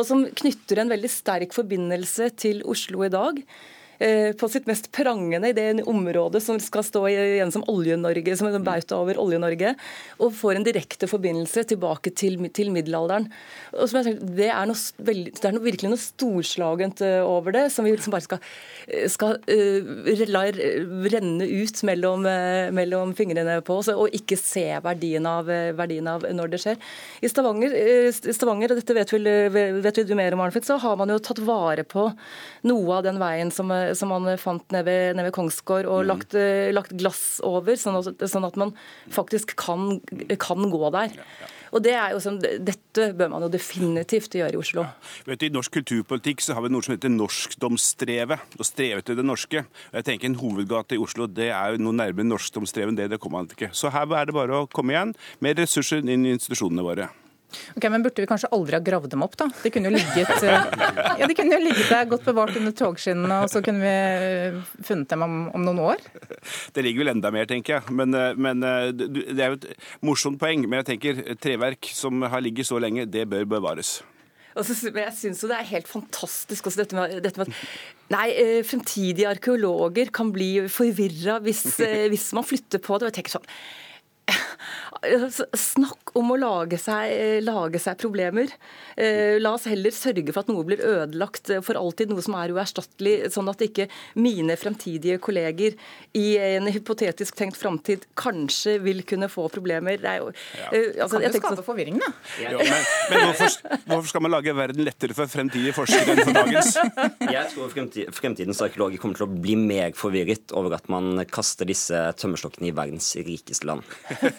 Og 0.00 0.08
som 0.08 0.24
knytter 0.40 0.82
en 0.82 0.90
veldig 0.90 1.12
sterk 1.12 1.54
forbindelse 1.54 2.32
til 2.40 2.64
Oslo 2.68 3.04
i 3.06 3.12
dag. 3.12 3.38
Eh, 4.02 4.32
på 4.38 4.48
sitt 4.50 4.66
mest 4.68 4.90
prangende 4.94 5.52
i 5.52 5.56
det 5.56 5.84
området 5.88 6.42
som 6.42 6.58
skal 6.62 6.84
stå 6.86 7.04
igjen 7.10 7.52
som 7.54 7.64
Olje-Norge, 7.70 8.36
som 8.38 8.48
en 8.50 8.66
bauta 8.66 8.98
over 8.98 9.20
Olje-Norge, 9.22 9.74
og 10.18 10.34
får 10.36 10.58
en 10.58 10.66
direkte 10.66 11.08
forbindelse 11.10 11.64
tilbake 11.72 12.12
til, 12.18 12.38
til 12.54 12.72
middelalderen. 12.74 13.28
Og 13.76 13.88
som 13.88 14.00
jeg 14.00 14.10
tenker, 14.10 14.32
det, 14.36 14.48
er 14.52 14.68
noe, 14.68 14.80
det 15.06 15.46
er 15.48 15.54
noe, 15.54 15.64
virkelig 15.64 15.92
noe 15.92 16.02
storslagent 16.02 17.02
eh, 17.06 17.20
over 17.24 17.54
det, 17.56 17.64
som 17.72 17.86
vi 17.86 17.94
liksom 17.94 18.14
bare 18.14 18.26
skal, 18.26 18.42
eh, 18.86 19.06
skal 19.12 19.38
uh, 19.48 20.24
la 20.28 20.44
renne 21.12 21.48
ut 21.48 21.82
mellom, 21.88 22.26
uh, 22.28 22.68
mellom 22.74 23.14
fingrene 23.18 23.58
på 23.64 23.78
oss, 23.80 23.90
og 23.92 24.12
ikke 24.16 24.38
se 24.40 24.66
verdien 24.84 25.26
av, 25.28 25.48
verdien 25.78 26.08
av 26.10 26.26
når 26.34 26.52
det 26.52 26.62
skjer. 26.62 26.80
I 27.22 27.30
Stavanger, 27.30 27.76
Stavanger 28.12 28.74
og 28.74 28.82
dette 28.82 28.96
vet, 28.96 29.14
vel, 29.14 29.80
vet 29.82 30.02
du 30.06 30.14
mer 30.18 30.34
om, 30.36 30.44
Arnfrid, 30.44 30.66
så 30.66 30.78
har 30.82 30.98
man 31.00 31.12
jo 31.12 31.20
tatt 31.22 31.40
vare 31.44 31.84
på 31.88 32.08
noe 32.68 32.98
av 32.98 33.06
den 33.06 33.20
veien 33.22 33.52
som, 33.54 33.70
som 33.98 34.12
man 34.12 34.28
fant 34.40 34.64
nede 34.74 34.86
ved, 34.88 35.16
ned 35.18 35.28
ved 35.28 35.34
Kongsgård, 35.36 35.88
og 35.88 36.02
mm. 36.02 36.10
lagt, 36.10 36.36
lagt, 36.76 36.94
glass 37.00 37.24
over, 37.46 37.76
sånn 37.78 37.98
at, 38.00 38.26
sånn 38.30 38.46
at 38.48 38.58
man 38.60 38.74
faktisk 39.12 39.56
kan, 39.60 39.98
kan 40.40 40.70
gå 40.72 40.92
der. 40.94 41.18
Og 41.72 41.80
det 41.84 41.94
er 41.96 42.12
jo 42.12 42.20
som, 42.20 42.36
Dette 42.40 43.08
bør 43.16 43.30
man 43.32 43.46
jo 43.46 43.50
definitivt 43.52 44.36
gjøre 44.36 44.56
i 44.56 44.60
Oslo. 44.60 44.84
Ja. 44.84 45.12
Vet 45.30 45.40
du, 45.40 45.46
I 45.48 45.54
norsk 45.54 45.72
kulturpolitikk 45.78 46.44
så 46.44 46.56
har 46.56 46.66
vi 46.66 46.72
noe 46.72 46.84
som 46.84 46.94
heter 46.94 47.12
norskdomsstrevet. 47.12 48.58
Og 48.58 48.68
streve 48.68 49.00
til 49.06 49.18
det 49.18 49.26
norske. 49.26 49.64
Jeg 49.64 50.08
tenker 50.08 50.28
En 50.28 50.38
hovedgate 50.42 50.98
i 50.98 51.00
Oslo 51.02 51.26
det 51.26 51.48
er 51.50 51.74
jo 51.74 51.82
noe 51.86 51.96
nærmere 51.96 52.28
norskdomsstrevet 52.28 52.92
enn 52.92 53.00
det. 53.00 53.08
Det 53.14 53.20
kommer 53.22 53.40
man 53.40 53.50
ikke. 53.52 53.72
Så 53.76 53.92
her 53.92 54.06
er 54.18 54.28
det 54.28 54.36
bare 54.36 54.62
å 54.62 54.68
komme 54.68 54.94
igjen 54.94 55.16
med 55.40 55.64
ressurser 55.64 56.04
inn 56.04 56.28
i 56.28 56.36
institusjonene 56.36 56.84
våre. 56.84 57.08
Ok, 57.76 57.86
Men 57.90 58.04
burde 58.04 58.22
vi 58.22 58.28
kanskje 58.28 58.50
aldri 58.54 58.76
ha 58.76 58.82
gravd 58.84 59.12
dem 59.14 59.24
opp, 59.24 59.36
da? 59.40 59.48
De 59.62 59.72
kunne 59.72 59.90
jo 59.90 59.96
ligget, 59.96 60.30
eh, 60.42 60.68
ja, 61.20 61.28
de 61.28 61.36
kunne 61.38 61.56
jo 61.56 61.62
ligget 61.62 61.90
der 61.92 62.08
godt 62.10 62.26
bevart 62.28 62.56
under 62.58 62.74
togskinnene, 62.76 63.42
og 63.44 63.52
så 63.52 63.62
kunne 63.64 63.82
vi 63.82 63.92
eh, 63.92 64.60
funnet 64.84 65.10
dem 65.12 65.26
om, 65.26 65.36
om, 65.52 65.66
noen 65.66 65.82
år? 65.92 66.04
Det 66.74 66.84
ligger 66.84 67.04
vel 67.04 67.14
enda 67.14 67.32
mer, 67.34 67.48
tenker 67.50 67.78
jeg. 67.78 67.96
Men, 67.98 68.14
eh, 68.18 68.32
men, 68.36 68.62
Det 68.62 69.38
er 69.38 69.52
jo 69.52 69.60
et 69.60 69.68
morsomt 70.04 70.40
poeng. 70.40 70.64
Men 70.66 70.82
jeg 70.82 70.92
tenker 70.94 71.22
treverk 71.42 71.90
som 71.94 72.22
har 72.22 72.42
ligget 72.44 72.68
så 72.68 72.80
lenge, 72.82 73.06
det 73.10 73.26
bør 73.30 73.48
bevares. 73.58 74.00
Altså, 74.52 74.76
jeg 74.92 75.14
syns 75.16 75.40
jo 75.40 75.48
det 75.48 75.56
er 75.56 75.70
helt 75.70 75.88
fantastisk 75.88 76.66
også 76.68 76.82
dette 76.82 76.96
med, 76.96 77.14
dette 77.24 77.40
med 77.40 77.48
at 77.48 78.12
nei, 78.12 78.26
fremtidige 78.68 79.30
arkeologer 79.30 80.10
kan 80.12 80.28
bli 80.34 80.66
forvirra 80.68 81.38
hvis, 81.44 81.64
hvis, 82.12 82.26
man 82.36 82.44
flytter 82.44 82.82
på 82.84 82.98
det. 82.98 83.06
og 83.06 83.10
jeg 83.12 83.22
tenker 83.22 83.38
sånn 83.38 83.48
Snakk 85.56 86.12
om 86.18 86.34
å 86.34 86.36
lage 86.38 86.78
seg, 86.80 87.42
lage 87.46 87.80
seg, 87.82 87.96
problemer. 88.02 88.50
Eh, 88.96 89.38
la 89.40 89.54
oss 89.56 89.64
heller 89.70 89.94
sørge 89.94 90.32
for 90.32 90.42
at 90.42 90.50
noe 90.52 90.64
blir 90.68 90.82
ødelagt 90.84 91.50
for 91.64 91.78
alltid, 91.78 92.12
noe 92.12 92.24
som 92.24 92.36
er 92.38 92.52
uerstattelig, 92.52 93.14
sånn 93.32 93.48
at 93.50 93.64
ikke 93.64 93.88
mine 94.20 94.56
fremtidige 94.60 95.18
kolleger 95.22 95.78
i 96.18 96.26
en 96.36 96.68
hypotetisk 96.72 97.38
tenkt 97.38 97.56
framtid 97.60 98.04
kanskje 98.18 98.76
vil 98.84 99.02
kunne 99.08 99.30
få 99.32 99.46
problemer. 99.52 99.96
Det 100.02 100.10
er 100.10 100.20
jo, 100.20 100.28
ja. 100.58 100.68
uh, 100.68 101.02
altså, 101.06 101.18
kan 101.18 101.26
jo 101.26 101.32
skape 101.38 101.54
sånn, 101.56 101.66
forvirring, 101.66 101.98
da. 102.02 102.10
Ja, 102.42 102.52
men, 102.58 102.86
men 103.12 103.26
hvorfor, 103.28 103.56
hvorfor, 103.86 104.10
skal 104.12 104.26
man 104.26 104.34
lage 104.36 104.56
verden 104.56 104.84
lettere 104.86 105.16
for 105.16 105.30
fremtidige 105.32 105.76
forskere 105.76 106.16
enn 106.16 106.24
for 106.26 106.36
dagens? 106.36 106.76
Jeg 107.36 107.46
tror 107.54 107.72
fremtidens 108.18 108.62
arkeologer 108.64 109.00
kommer 109.02 109.18
til 109.18 109.28
å 109.28 109.32
bli 109.32 109.56
mer 109.58 109.96
forvirret 109.96 110.52
over 110.58 110.76
at 110.76 110.90
man 110.92 111.24
kaster 111.32 111.68
disse 111.68 112.04
tømmerstokkene 112.20 112.70
i 112.70 112.76
verdens 112.76 113.12
rikeste 113.16 113.68
land. 113.68 113.86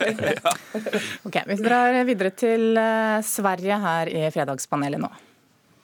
Ok, 1.28 1.38
Vi 1.50 1.60
drar 1.62 2.00
videre 2.08 2.34
til 2.36 2.78
eh, 2.80 3.20
Sverige 3.26 3.80
her 3.86 4.12
i 4.12 4.26
Fredagspanelet 4.34 5.02
nå. 5.04 5.12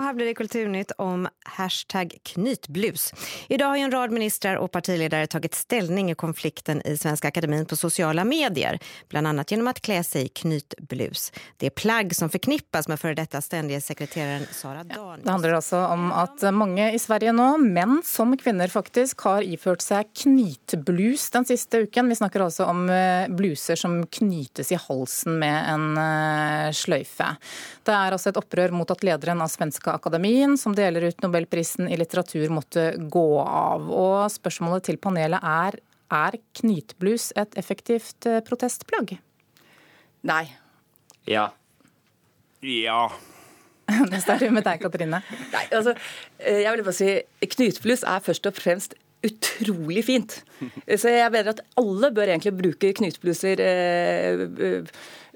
Här 0.03 0.13
blir 0.13 0.25
det 0.25 0.33
Kulturnytt 0.33 0.91
om 0.97 1.27
hashtag 1.45 2.17
knytblus. 2.23 3.13
Idag 3.47 3.67
har 3.67 3.77
en 3.77 3.91
rad 3.91 4.11
ministrar 4.11 4.55
och 4.55 4.71
partiledare 4.71 5.27
tagit 5.27 5.55
ställning 5.55 6.11
i 6.11 6.15
konflikten 6.15 6.81
i 6.87 6.97
Svenska 6.97 7.27
Akademin 7.27 7.65
på 7.65 7.75
sociala 7.75 8.23
medier. 8.23 8.79
Bland 9.09 9.27
annat 9.27 9.51
genom 9.51 9.67
att 9.67 9.81
klä 9.81 10.03
sig 10.03 10.25
i 10.25 10.27
knytblus. 10.27 11.31
Det 11.57 11.65
är 11.65 11.69
plagg 11.69 12.15
som 12.15 12.29
förknippas 12.29 12.87
med 12.87 12.99
före 12.99 13.13
detta 13.13 13.41
ständige 13.41 13.81
sekreteraren 13.81 14.45
Sara 14.51 14.83
Dan. 14.83 14.95
Ja, 14.95 15.17
det 15.23 15.31
handlar 15.31 15.53
alltså 15.53 15.77
om 15.85 16.11
att 16.11 16.53
många 16.53 16.93
i 16.93 16.99
Sverige 16.99 17.31
nå, 17.31 17.57
menn 17.57 18.01
som 18.05 18.37
kvinner 18.37 18.67
faktisk, 18.67 19.19
har 19.19 19.41
iført 19.41 19.81
seg 19.81 20.13
knytblus 20.23 21.29
den 21.29 21.45
siste 21.45 21.77
uken. 21.77 22.09
Vi 22.09 22.15
snakker 22.15 22.39
altså 22.39 22.65
om 22.65 22.89
eh, 22.89 23.27
bluser 23.27 23.75
som 23.75 24.07
knytes 24.07 24.71
i 24.71 24.75
halsen 24.75 25.39
med 25.39 25.73
en 25.73 25.97
eh, 25.97 26.71
sløyfe. 27.89 27.97
Det 27.97 27.97
er 27.97 28.13
altså 28.13 28.29
et 28.29 28.37
opprør 28.37 28.71
mot 28.71 28.91
at 28.91 29.03
lederen 29.03 29.41
av 29.41 29.49
Svenska 29.49 29.91
Akademien, 29.97 30.57
som 30.57 30.75
deler 30.75 31.09
ut 31.09 31.21
nobelprisen 31.21 31.89
i 31.89 31.97
litteratur, 31.97 32.49
måtte 32.49 32.93
gå 32.97 33.41
av. 33.41 33.89
Og 33.89 34.29
spørsmålet 34.31 34.85
til 34.85 34.97
panelet 34.97 35.41
er 35.43 35.79
er 36.09 36.39
knytblus 36.57 37.31
et 37.37 37.53
effektivt 37.57 38.25
eh, 38.25 38.41
protestplagg? 38.41 39.19
Nei. 40.25 40.45
Ja. 41.29 41.51
Ja. 42.65 43.11
Det 44.11 44.21
starter 44.23 44.49
med 44.53 44.65
deg, 44.65 44.81
Katrine. 44.81 45.21
Nei, 45.53 45.65
altså, 45.69 45.93
eh, 46.39 46.63
jeg 46.63 46.73
vil 46.73 46.83
bare 46.83 46.97
si 46.97 47.11
Knytblus 47.55 48.03
er 48.03 48.25
først 48.25 48.49
og 48.49 48.57
fremst 48.57 48.97
utrolig 49.25 50.05
fint. 50.07 50.41
Så 50.95 51.11
jeg 51.11 51.31
mener 51.33 51.53
at 51.53 51.63
alle 51.79 52.11
bør 52.15 52.31
egentlig 52.31 52.55
bruke 52.55 52.93
knytbluser. 52.99 53.63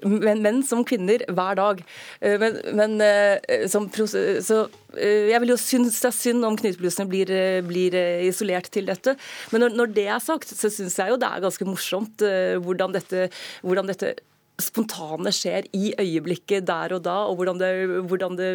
Men, 0.04 0.42
menn 0.44 0.60
som 0.66 0.82
kvinner 0.86 1.22
hver 1.32 1.58
dag. 1.58 1.80
Eh, 2.20 2.36
men, 2.40 2.58
men 2.76 2.96
eh, 3.04 3.64
som, 3.70 3.86
så 3.88 4.64
eh, 4.98 5.30
jeg 5.30 5.40
vil 5.42 5.54
jo 5.54 5.58
synes 5.60 6.00
det 6.02 6.10
er 6.10 6.16
synd 6.18 6.48
om 6.48 6.58
knytblusene 6.60 7.08
blir, 7.10 7.32
blir, 7.66 7.96
isolert 8.26 8.68
til 8.74 8.90
dette. 8.90 9.16
Men 9.52 9.66
når, 9.66 9.78
når 9.78 9.96
det 9.96 10.06
er 10.10 10.22
sagt, 10.22 10.50
så 10.50 10.72
syns 10.72 10.98
jeg 11.00 11.14
jo 11.14 11.20
det 11.20 11.30
er 11.30 11.44
ganske 11.44 11.68
morsomt 11.68 12.24
hvordan 12.64 12.94
dette, 12.96 13.28
hvordan 13.64 13.90
dette 13.90 14.14
spontane 14.62 15.32
skjer 15.34 15.66
i 15.74 15.90
øyeblikket 15.98 16.66
der 16.68 16.94
og 16.94 17.02
da, 17.04 17.16
og 17.26 17.38
hvordan 17.38 17.58
det, 17.58 17.70
hvordan 18.06 18.36
det 18.38 18.50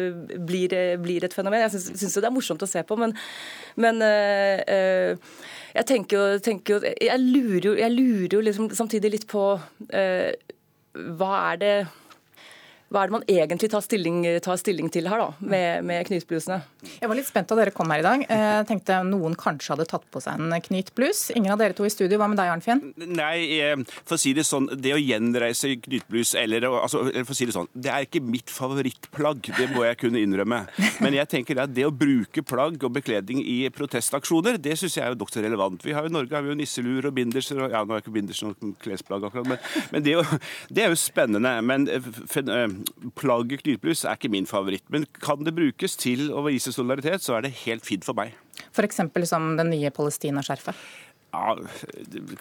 blir, 0.48 0.72
blir, 1.02 1.24
et 1.24 1.34
fenomen. 1.34 1.60
Jeg 1.66 1.76
syns 1.76 2.16
det 2.16 2.24
er 2.24 2.32
morsomt 2.32 2.64
å 2.64 2.68
se 2.70 2.82
på, 2.86 2.96
men, 2.96 3.12
men 3.76 4.00
øh, 4.06 5.12
jeg 5.74 5.86
tenker 5.86 6.16
jo, 6.16 6.38
tenker 6.44 6.78
jo 6.78 6.94
Jeg 7.00 7.20
lurer 7.20 7.68
jo, 7.68 7.74
jeg 7.76 7.92
lurer 7.92 8.38
jo 8.38 8.40
liksom 8.46 8.70
samtidig 8.74 9.12
litt 9.12 9.28
på 9.30 9.44
øh, 9.92 10.30
hva 11.20 11.34
er 11.52 11.60
det 11.60 11.74
hva 12.90 13.04
er 13.04 13.10
det 13.10 13.14
man 13.14 13.26
egentlig 13.30 13.68
tar 13.70 13.84
stilling, 13.84 14.24
tar 14.42 14.58
stilling 14.58 14.88
til 14.90 15.06
her, 15.06 15.20
da, 15.22 15.46
med, 15.46 15.86
med, 15.86 16.02
knytblusene? 16.08 16.58
Jeg 16.98 17.10
var 17.10 17.18
litt 17.18 17.28
spent 17.28 17.50
da 17.50 17.58
dere 17.60 17.74
kom 17.74 17.92
her 17.92 18.02
i 18.02 18.06
dag. 18.06 18.24
Jeg 18.24 18.46
eh, 18.50 18.62
tenkte 18.66 18.96
noen 19.06 19.36
kanskje 19.38 19.76
hadde 19.76 19.86
tatt 19.90 20.08
på 20.10 20.22
seg 20.24 20.40
en 20.40 20.56
knytblus. 20.66 21.28
Ingen 21.38 21.54
av 21.54 21.60
dere 21.60 21.76
to 21.76 21.86
i 21.86 21.92
studio. 21.92 22.18
Hva 22.18 22.26
med 22.32 22.40
deg, 22.40 22.50
Arnfinn? 22.50 22.82
Nei, 23.14 23.36
eh, 23.62 23.76
for 24.00 24.16
å 24.16 24.20
si 24.20 24.32
det 24.34 24.42
sånn, 24.48 24.66
det 24.74 24.96
å 24.96 24.98
gjenreise 24.98 25.70
knytblus, 25.84 26.34
eller 26.40 26.66
altså, 26.66 27.04
for 27.20 27.34
å 27.34 27.38
si 27.38 27.46
det 27.46 27.54
sånn, 27.54 27.70
det 27.78 27.92
er 27.94 28.08
ikke 28.08 28.24
mitt 28.26 28.50
favorittplagg. 28.50 29.52
Det 29.54 29.68
må 29.70 29.86
jeg 29.86 30.00
kunne 30.02 30.24
innrømme. 30.24 30.64
Men 31.04 31.18
jeg 31.20 31.30
tenker 31.30 31.62
at 31.62 31.70
det 31.76 31.86
å 31.86 31.94
bruke 31.94 32.42
plagg 32.42 32.82
og 32.82 32.94
bekledning 32.98 33.44
i 33.44 33.60
protestaksjoner, 33.74 34.58
det 34.58 34.74
syns 34.80 34.98
jeg 34.98 35.06
er 35.06 35.14
jo 35.14 35.20
nokså 35.22 35.46
relevant. 35.46 35.86
Vi 35.86 35.94
har 35.94 36.06
jo 36.06 36.10
i 36.10 36.16
Norge 36.18 36.34
har 36.34 36.42
vi 36.42 36.50
jo 36.50 36.58
nisseluer 36.58 37.06
og 37.06 37.14
binderser, 37.16 37.62
og 37.62 37.70
ja, 37.70 37.84
nå 37.86 37.94
er 37.94 38.02
ikke 38.02 38.18
binderser 38.18 38.50
noe 38.50 38.74
klesplagg 38.82 39.30
akkurat, 39.30 39.46
men, 39.54 39.62
men 39.94 40.02
det, 40.02 40.16
er 40.16 40.18
jo, 40.18 40.42
det, 40.68 40.84
er 40.84 40.90
jo, 40.90 40.98
spennende. 40.98 41.54
Men 41.62 41.86
eh, 41.86 42.78
plagget 43.18 43.64
knytblus 43.64 44.04
er 44.04 44.18
ikke 44.18 44.32
min 44.32 44.48
favoritt. 44.48 44.84
Men 44.92 45.06
kan 45.22 45.44
det 45.46 45.54
brukes 45.56 45.96
til 46.00 46.28
å 46.32 46.44
vise 46.46 46.72
solidaritet, 46.74 47.24
så 47.24 47.36
er 47.36 47.46
det 47.46 47.56
helt 47.64 47.86
fint 47.86 48.06
for 48.06 48.18
meg. 48.18 48.34
F.eks. 48.70 49.00
som 49.28 49.54
det 49.58 49.66
nye 49.70 49.92
Palestina-skjerfet? 49.94 50.76
Ja, 51.30 51.54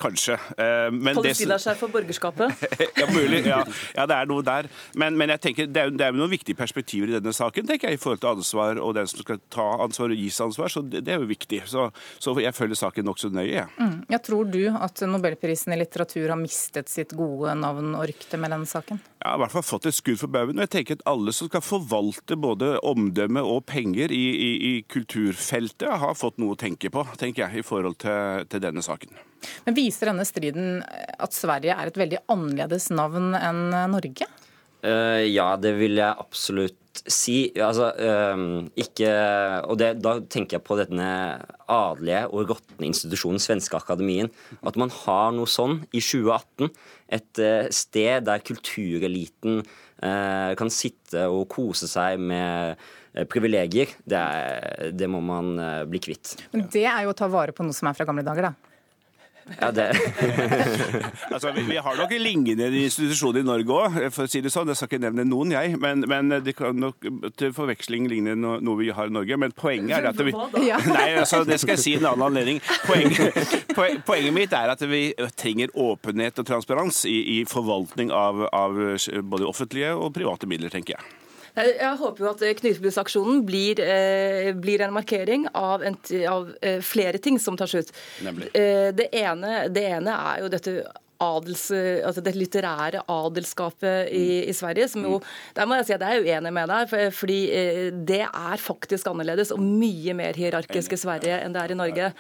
kanskje. 0.01 0.33
Eh, 0.57 0.89
Palestinaskjerf 1.13 1.83
for 1.83 1.93
borgerskapet? 1.93 2.63
ja, 3.01 3.07
mulig. 3.13 3.43
Ja. 3.45 3.61
ja. 3.95 4.05
det 4.09 4.17
er 4.17 4.29
noe 4.29 4.45
der. 4.45 4.69
Men, 4.97 5.17
men 5.19 5.29
jeg 5.35 5.43
tenker, 5.43 5.69
det 5.69 5.83
er, 5.83 5.93
det 5.93 6.07
er 6.07 6.17
noen 6.17 6.31
viktige 6.31 6.57
perspektiver 6.57 7.11
i 7.11 7.17
denne 7.19 7.33
saken 7.35 7.67
tenker 7.69 7.91
jeg, 7.91 7.99
i 7.99 8.01
forhold 8.01 8.23
til 8.23 8.31
ansvar 8.31 8.81
og 8.81 8.95
den 8.97 9.09
som 9.09 9.21
skal 9.21 9.41
ta 9.53 9.67
ansvar 9.85 10.13
og 10.13 10.23
gis 10.23 10.39
ansvar. 10.41 10.73
Så 10.73 10.81
det, 10.81 11.03
det 11.05 11.13
er 11.13 11.21
jo 11.21 11.29
viktig. 11.29 11.61
Så, 11.69 11.89
så 12.17 12.33
jeg 12.41 12.55
følger 12.57 12.81
saken 12.81 13.05
nokså 13.09 13.29
nøye. 13.33 13.51
Ja. 13.59 13.67
Mm. 13.77 14.01
ja, 14.09 14.21
tror 14.23 14.49
du 14.49 14.61
at 14.73 15.01
nobelprisen 15.05 15.75
i 15.75 15.79
litteratur 15.79 16.29
har 16.31 16.39
mistet 16.39 16.89
sitt 16.89 17.13
gode 17.17 17.53
navn 17.59 17.93
og 17.93 18.07
rykte 18.09 18.41
med 18.41 18.53
denne 18.55 18.69
saken? 18.69 19.01
Ja, 19.19 19.35
i 19.35 19.41
hvert 19.43 19.51
fall 19.51 19.65
fått 19.67 19.89
et 19.89 19.97
skudd 19.97 20.19
for 20.21 20.31
baugen. 20.31 20.57
Og 20.57 20.65
jeg 20.65 20.73
tenker 20.77 20.97
at 20.97 21.05
alle 21.09 21.33
som 21.35 21.49
skal 21.49 21.63
forvalte 21.65 22.37
både 22.39 22.77
omdømme 22.87 23.43
og 23.45 23.65
penger 23.69 24.13
i, 24.15 24.25
i, 24.33 24.51
i 24.69 24.73
kulturfeltet, 24.89 25.89
har 25.99 26.17
fått 26.17 26.39
noe 26.41 26.55
å 26.55 26.59
tenke 26.59 26.91
på, 26.93 27.03
tenker 27.19 27.45
jeg, 27.45 27.61
i 27.61 27.65
forhold 27.65 27.99
til, 28.01 28.47
til 28.49 28.63
denne 28.63 28.78
denne 28.79 28.87
saken. 28.87 29.13
Men 29.67 29.77
Viser 29.77 30.11
denne 30.11 30.27
striden 30.27 30.81
at 30.87 31.35
Sverige 31.35 31.75
er 31.75 31.91
et 31.91 31.99
veldig 31.99 32.23
annerledes 32.31 32.89
navn 32.95 33.35
enn 33.37 33.67
Norge? 33.93 34.27
Uh, 34.79 35.27
ja, 35.27 35.53
det 35.59 35.73
vil 35.75 35.99
jeg 35.99 36.23
absolutt 36.23 36.77
si 37.07 37.51
altså, 37.55 37.91
øhm, 38.01 38.69
ikke, 38.75 39.09
og 39.69 39.79
det, 39.79 39.89
Da 40.03 40.19
tenker 40.19 40.57
jeg 40.57 40.65
på 40.65 40.77
denne 40.79 41.09
adelige 41.69 42.25
og 42.27 42.49
råtne 42.49 42.87
institusjonen 42.89 43.39
Svenske 43.39 43.77
Akademien. 43.77 44.29
At 44.65 44.77
man 44.79 44.91
har 45.05 45.31
noe 45.35 45.49
sånn 45.49 45.83
i 45.93 46.01
2018. 46.01 46.71
Et 47.19 47.41
uh, 47.43 47.67
sted 47.73 48.25
der 48.27 48.43
kultureliten 48.45 49.61
uh, 49.61 50.51
kan 50.59 50.73
sitte 50.73 51.27
og 51.29 51.47
kose 51.53 51.89
seg 51.89 52.19
med 52.21 52.75
uh, 52.75 53.25
privilegier. 53.29 53.93
Det, 54.03 54.19
er, 54.19 54.89
det, 54.93 55.09
må 55.09 55.21
man 55.23 55.55
bli 55.89 56.01
kvitt. 56.03 56.35
Men 56.53 56.67
det 56.73 56.85
er 56.89 57.05
jo 57.05 57.13
å 57.13 57.17
ta 57.17 57.29
vare 57.31 57.55
på 57.55 57.65
noe 57.65 57.75
som 57.75 57.89
er 57.89 57.97
fra 57.97 58.07
gamle 58.09 58.25
dager, 58.25 58.49
da. 58.49 58.68
Ja, 59.57 59.71
det. 59.71 59.87
altså, 61.33 61.51
vi, 61.55 61.63
vi, 61.67 61.77
har 61.77 61.97
nok 61.97 62.13
lignende 62.19 62.69
institusjoner 62.83 63.41
i 63.41 63.47
Norge 63.47 63.75
òg, 63.75 63.97
for 64.13 64.27
å 64.27 64.31
si 64.31 64.41
det 64.45 64.51
sånn. 64.53 64.69
Jeg 64.71 64.79
skal 64.79 64.91
ikke 64.91 65.01
nevne 65.05 65.25
noen, 65.27 65.53
jeg. 65.55 65.77
Men, 65.81 66.05
men 66.09 66.35
det 66.45 66.55
kan 66.57 66.77
nok 66.79 67.07
til 67.39 67.53
forveksling 67.55 68.09
ligne 68.11 68.35
no, 68.39 68.57
noe 68.63 68.81
vi 68.81 68.91
har 68.95 69.11
i 69.11 69.15
Norge. 69.15 69.39
Men 69.41 69.55
poenget 69.57 69.99
er 69.99 70.09
at 70.11 70.23
vi 70.23 70.35
Nei, 70.89 71.07
altså, 71.19 71.43
det 71.47 71.59
skal 71.61 71.75
jeg 71.75 71.83
si 71.83 71.95
i 71.95 71.99
en 71.99 72.09
annen 72.11 72.27
anledning. 72.29 72.61
Poenget, 72.87 73.55
poenget, 74.07 74.33
mitt 74.35 74.53
er 74.55 74.73
at 74.73 74.83
vi 74.89 75.09
trenger 75.39 75.73
åpenhet 75.73 76.41
og 76.41 76.49
transparens 76.49 77.03
i, 77.09 77.19
i 77.39 77.39
forvaltning 77.49 78.13
av, 78.15 78.45
av 78.53 78.77
både 79.23 79.49
offentlige 79.49 79.95
og 79.95 80.13
private 80.15 80.49
midler, 80.49 80.73
tenker 80.73 80.97
jeg. 80.97 81.18
Jeg 81.59 81.97
håper 81.99 82.23
jo 82.23 82.31
at 82.31 82.43
eh, 82.45 82.55
Knyteblusaksjonen 82.59 83.43
blir, 83.47 83.81
eh, 83.83 84.51
blir 84.55 84.83
en 84.85 84.95
markering 84.95 85.47
av, 85.57 85.83
en, 85.83 85.97
av 86.29 86.53
eh, 86.61 86.79
flere 86.85 87.19
ting 87.21 87.39
som 87.39 87.57
tar 87.59 87.75
ut. 87.75 87.91
Eh, 88.23 88.89
det, 88.95 89.09
ene, 89.11 89.67
det 89.73 89.85
ene 89.97 90.15
er 90.15 90.43
jo 90.43 90.51
dette 90.53 90.75
adels, 91.23 91.65
altså 91.71 92.23
det 92.23 92.35
litterære 92.37 93.03
adelskapet 93.11 94.13
i, 94.15 94.45
i, 94.49 94.53
Sverige. 94.55 94.87
som 94.91 95.03
jo, 95.05 95.19
Der 95.55 95.67
må 95.67 95.79
jeg 95.79 95.89
si 95.89 95.97
at 95.97 96.05
jeg 96.05 96.19
er 96.21 96.27
uenig 96.27 96.53
med 96.55 96.71
deg, 96.71 96.95
fordi 97.15 97.39
det 98.07 98.23
er 98.27 98.63
faktisk 98.63 99.07
annerledes 99.11 99.51
og 99.55 99.59
mye 99.63 100.15
mer 100.17 100.37
hierarkisk 100.37 100.95
i 100.95 101.01
Sverige 101.01 101.41
enn 101.43 101.55
det 101.55 101.63
er 101.63 101.75
i 101.75 101.79
Norge. 101.79 102.13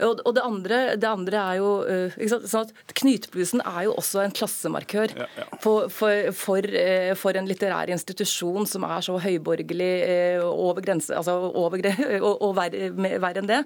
Og, 0.00 0.20
og 0.24 0.34
det, 0.36 0.42
andre, 0.44 0.78
det, 0.96 1.08
andre, 1.08 1.40
er 1.40 1.58
jo 1.60 1.70
uh, 1.84 2.20
sånn 2.48 2.64
at 2.64 2.94
Knytblusen 3.00 3.62
er 3.64 3.86
jo 3.88 3.94
også 4.00 4.22
en 4.24 4.34
klassemarkør 4.34 5.12
ja, 5.16 5.26
ja. 5.36 5.46
For, 5.62 5.90
for, 5.92 6.30
for, 6.36 6.64
uh, 6.64 7.12
for, 7.18 7.36
en 7.36 7.48
litterær 7.48 7.92
institusjon 7.92 8.68
som 8.68 8.86
er 8.88 9.04
så 9.04 9.18
høyborgerlig 9.20 9.90
over 10.46 10.84
grense, 10.84 11.12
altså 11.16 11.36
over, 11.48 11.84
og, 12.26 12.32
og 12.32 12.56
verre, 12.56 13.40
enn 13.40 13.50
det. 13.50 13.60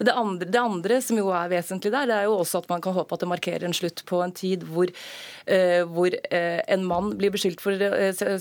Men 0.00 0.10
det 0.10 0.16
andre, 0.22 0.50
det 0.56 0.62
andre, 0.62 1.00
som 1.04 1.20
jo 1.20 1.30
er 1.34 1.52
vesentlig 1.52 1.94
der, 1.94 2.10
det 2.10 2.18
er 2.18 2.28
jo 2.28 2.38
også 2.40 2.62
at 2.62 2.70
man 2.72 2.82
kan 2.84 2.96
håpe 2.96 3.14
at 3.14 3.24
det 3.24 3.30
markerer 3.30 3.68
en 3.68 3.76
slutt 3.76 4.04
på 4.08 4.22
en 4.24 4.32
tid 4.32 4.64
hvor, 4.68 4.90
hvor 5.92 6.16
en 6.32 6.88
mann 6.88 7.12
blir 7.20 7.32
beskyldt 7.34 7.60
for 7.62 7.76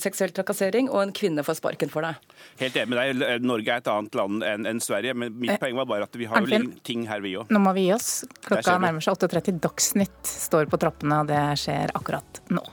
seksuell 0.02 0.34
trakassering, 0.36 0.88
og 0.90 1.04
en 1.04 1.14
kvinne 1.16 1.44
får 1.46 1.60
sparken 1.60 1.92
for 1.92 2.08
det. 2.08 2.16
Helt 2.64 2.80
enig 2.80 2.94
med 2.94 3.22
deg. 3.22 3.46
Norge 3.46 3.76
er 3.76 3.84
et 3.84 3.92
annet 3.92 4.18
land 4.18 4.48
enn 4.48 4.72
en 4.72 4.82
Sverige, 4.84 5.14
men 5.18 5.36
mitt 5.38 5.60
poeng 5.62 5.76
var 5.78 5.92
bare 5.92 6.08
at 6.08 6.16
vi 6.18 6.28
har 6.32 6.48
jo 6.48 6.64
ting 6.88 7.06
her 7.12 7.24
vi 7.24 7.36
òg. 7.40 7.52
Nå 7.54 7.60
må 7.64 7.76
vi 7.78 7.88
gi 7.90 7.94
oss. 7.96 8.12
Klokka 8.48 8.80
nærmer 8.82 9.04
seg 9.04 9.20
8.30. 9.20 9.62
Dagsnytt 9.68 10.36
står 10.48 10.72
på 10.72 10.80
trappene, 10.82 11.22
og 11.24 11.32
det 11.32 11.44
skjer 11.60 11.92
akkurat 11.98 12.44
nå. 12.54 12.64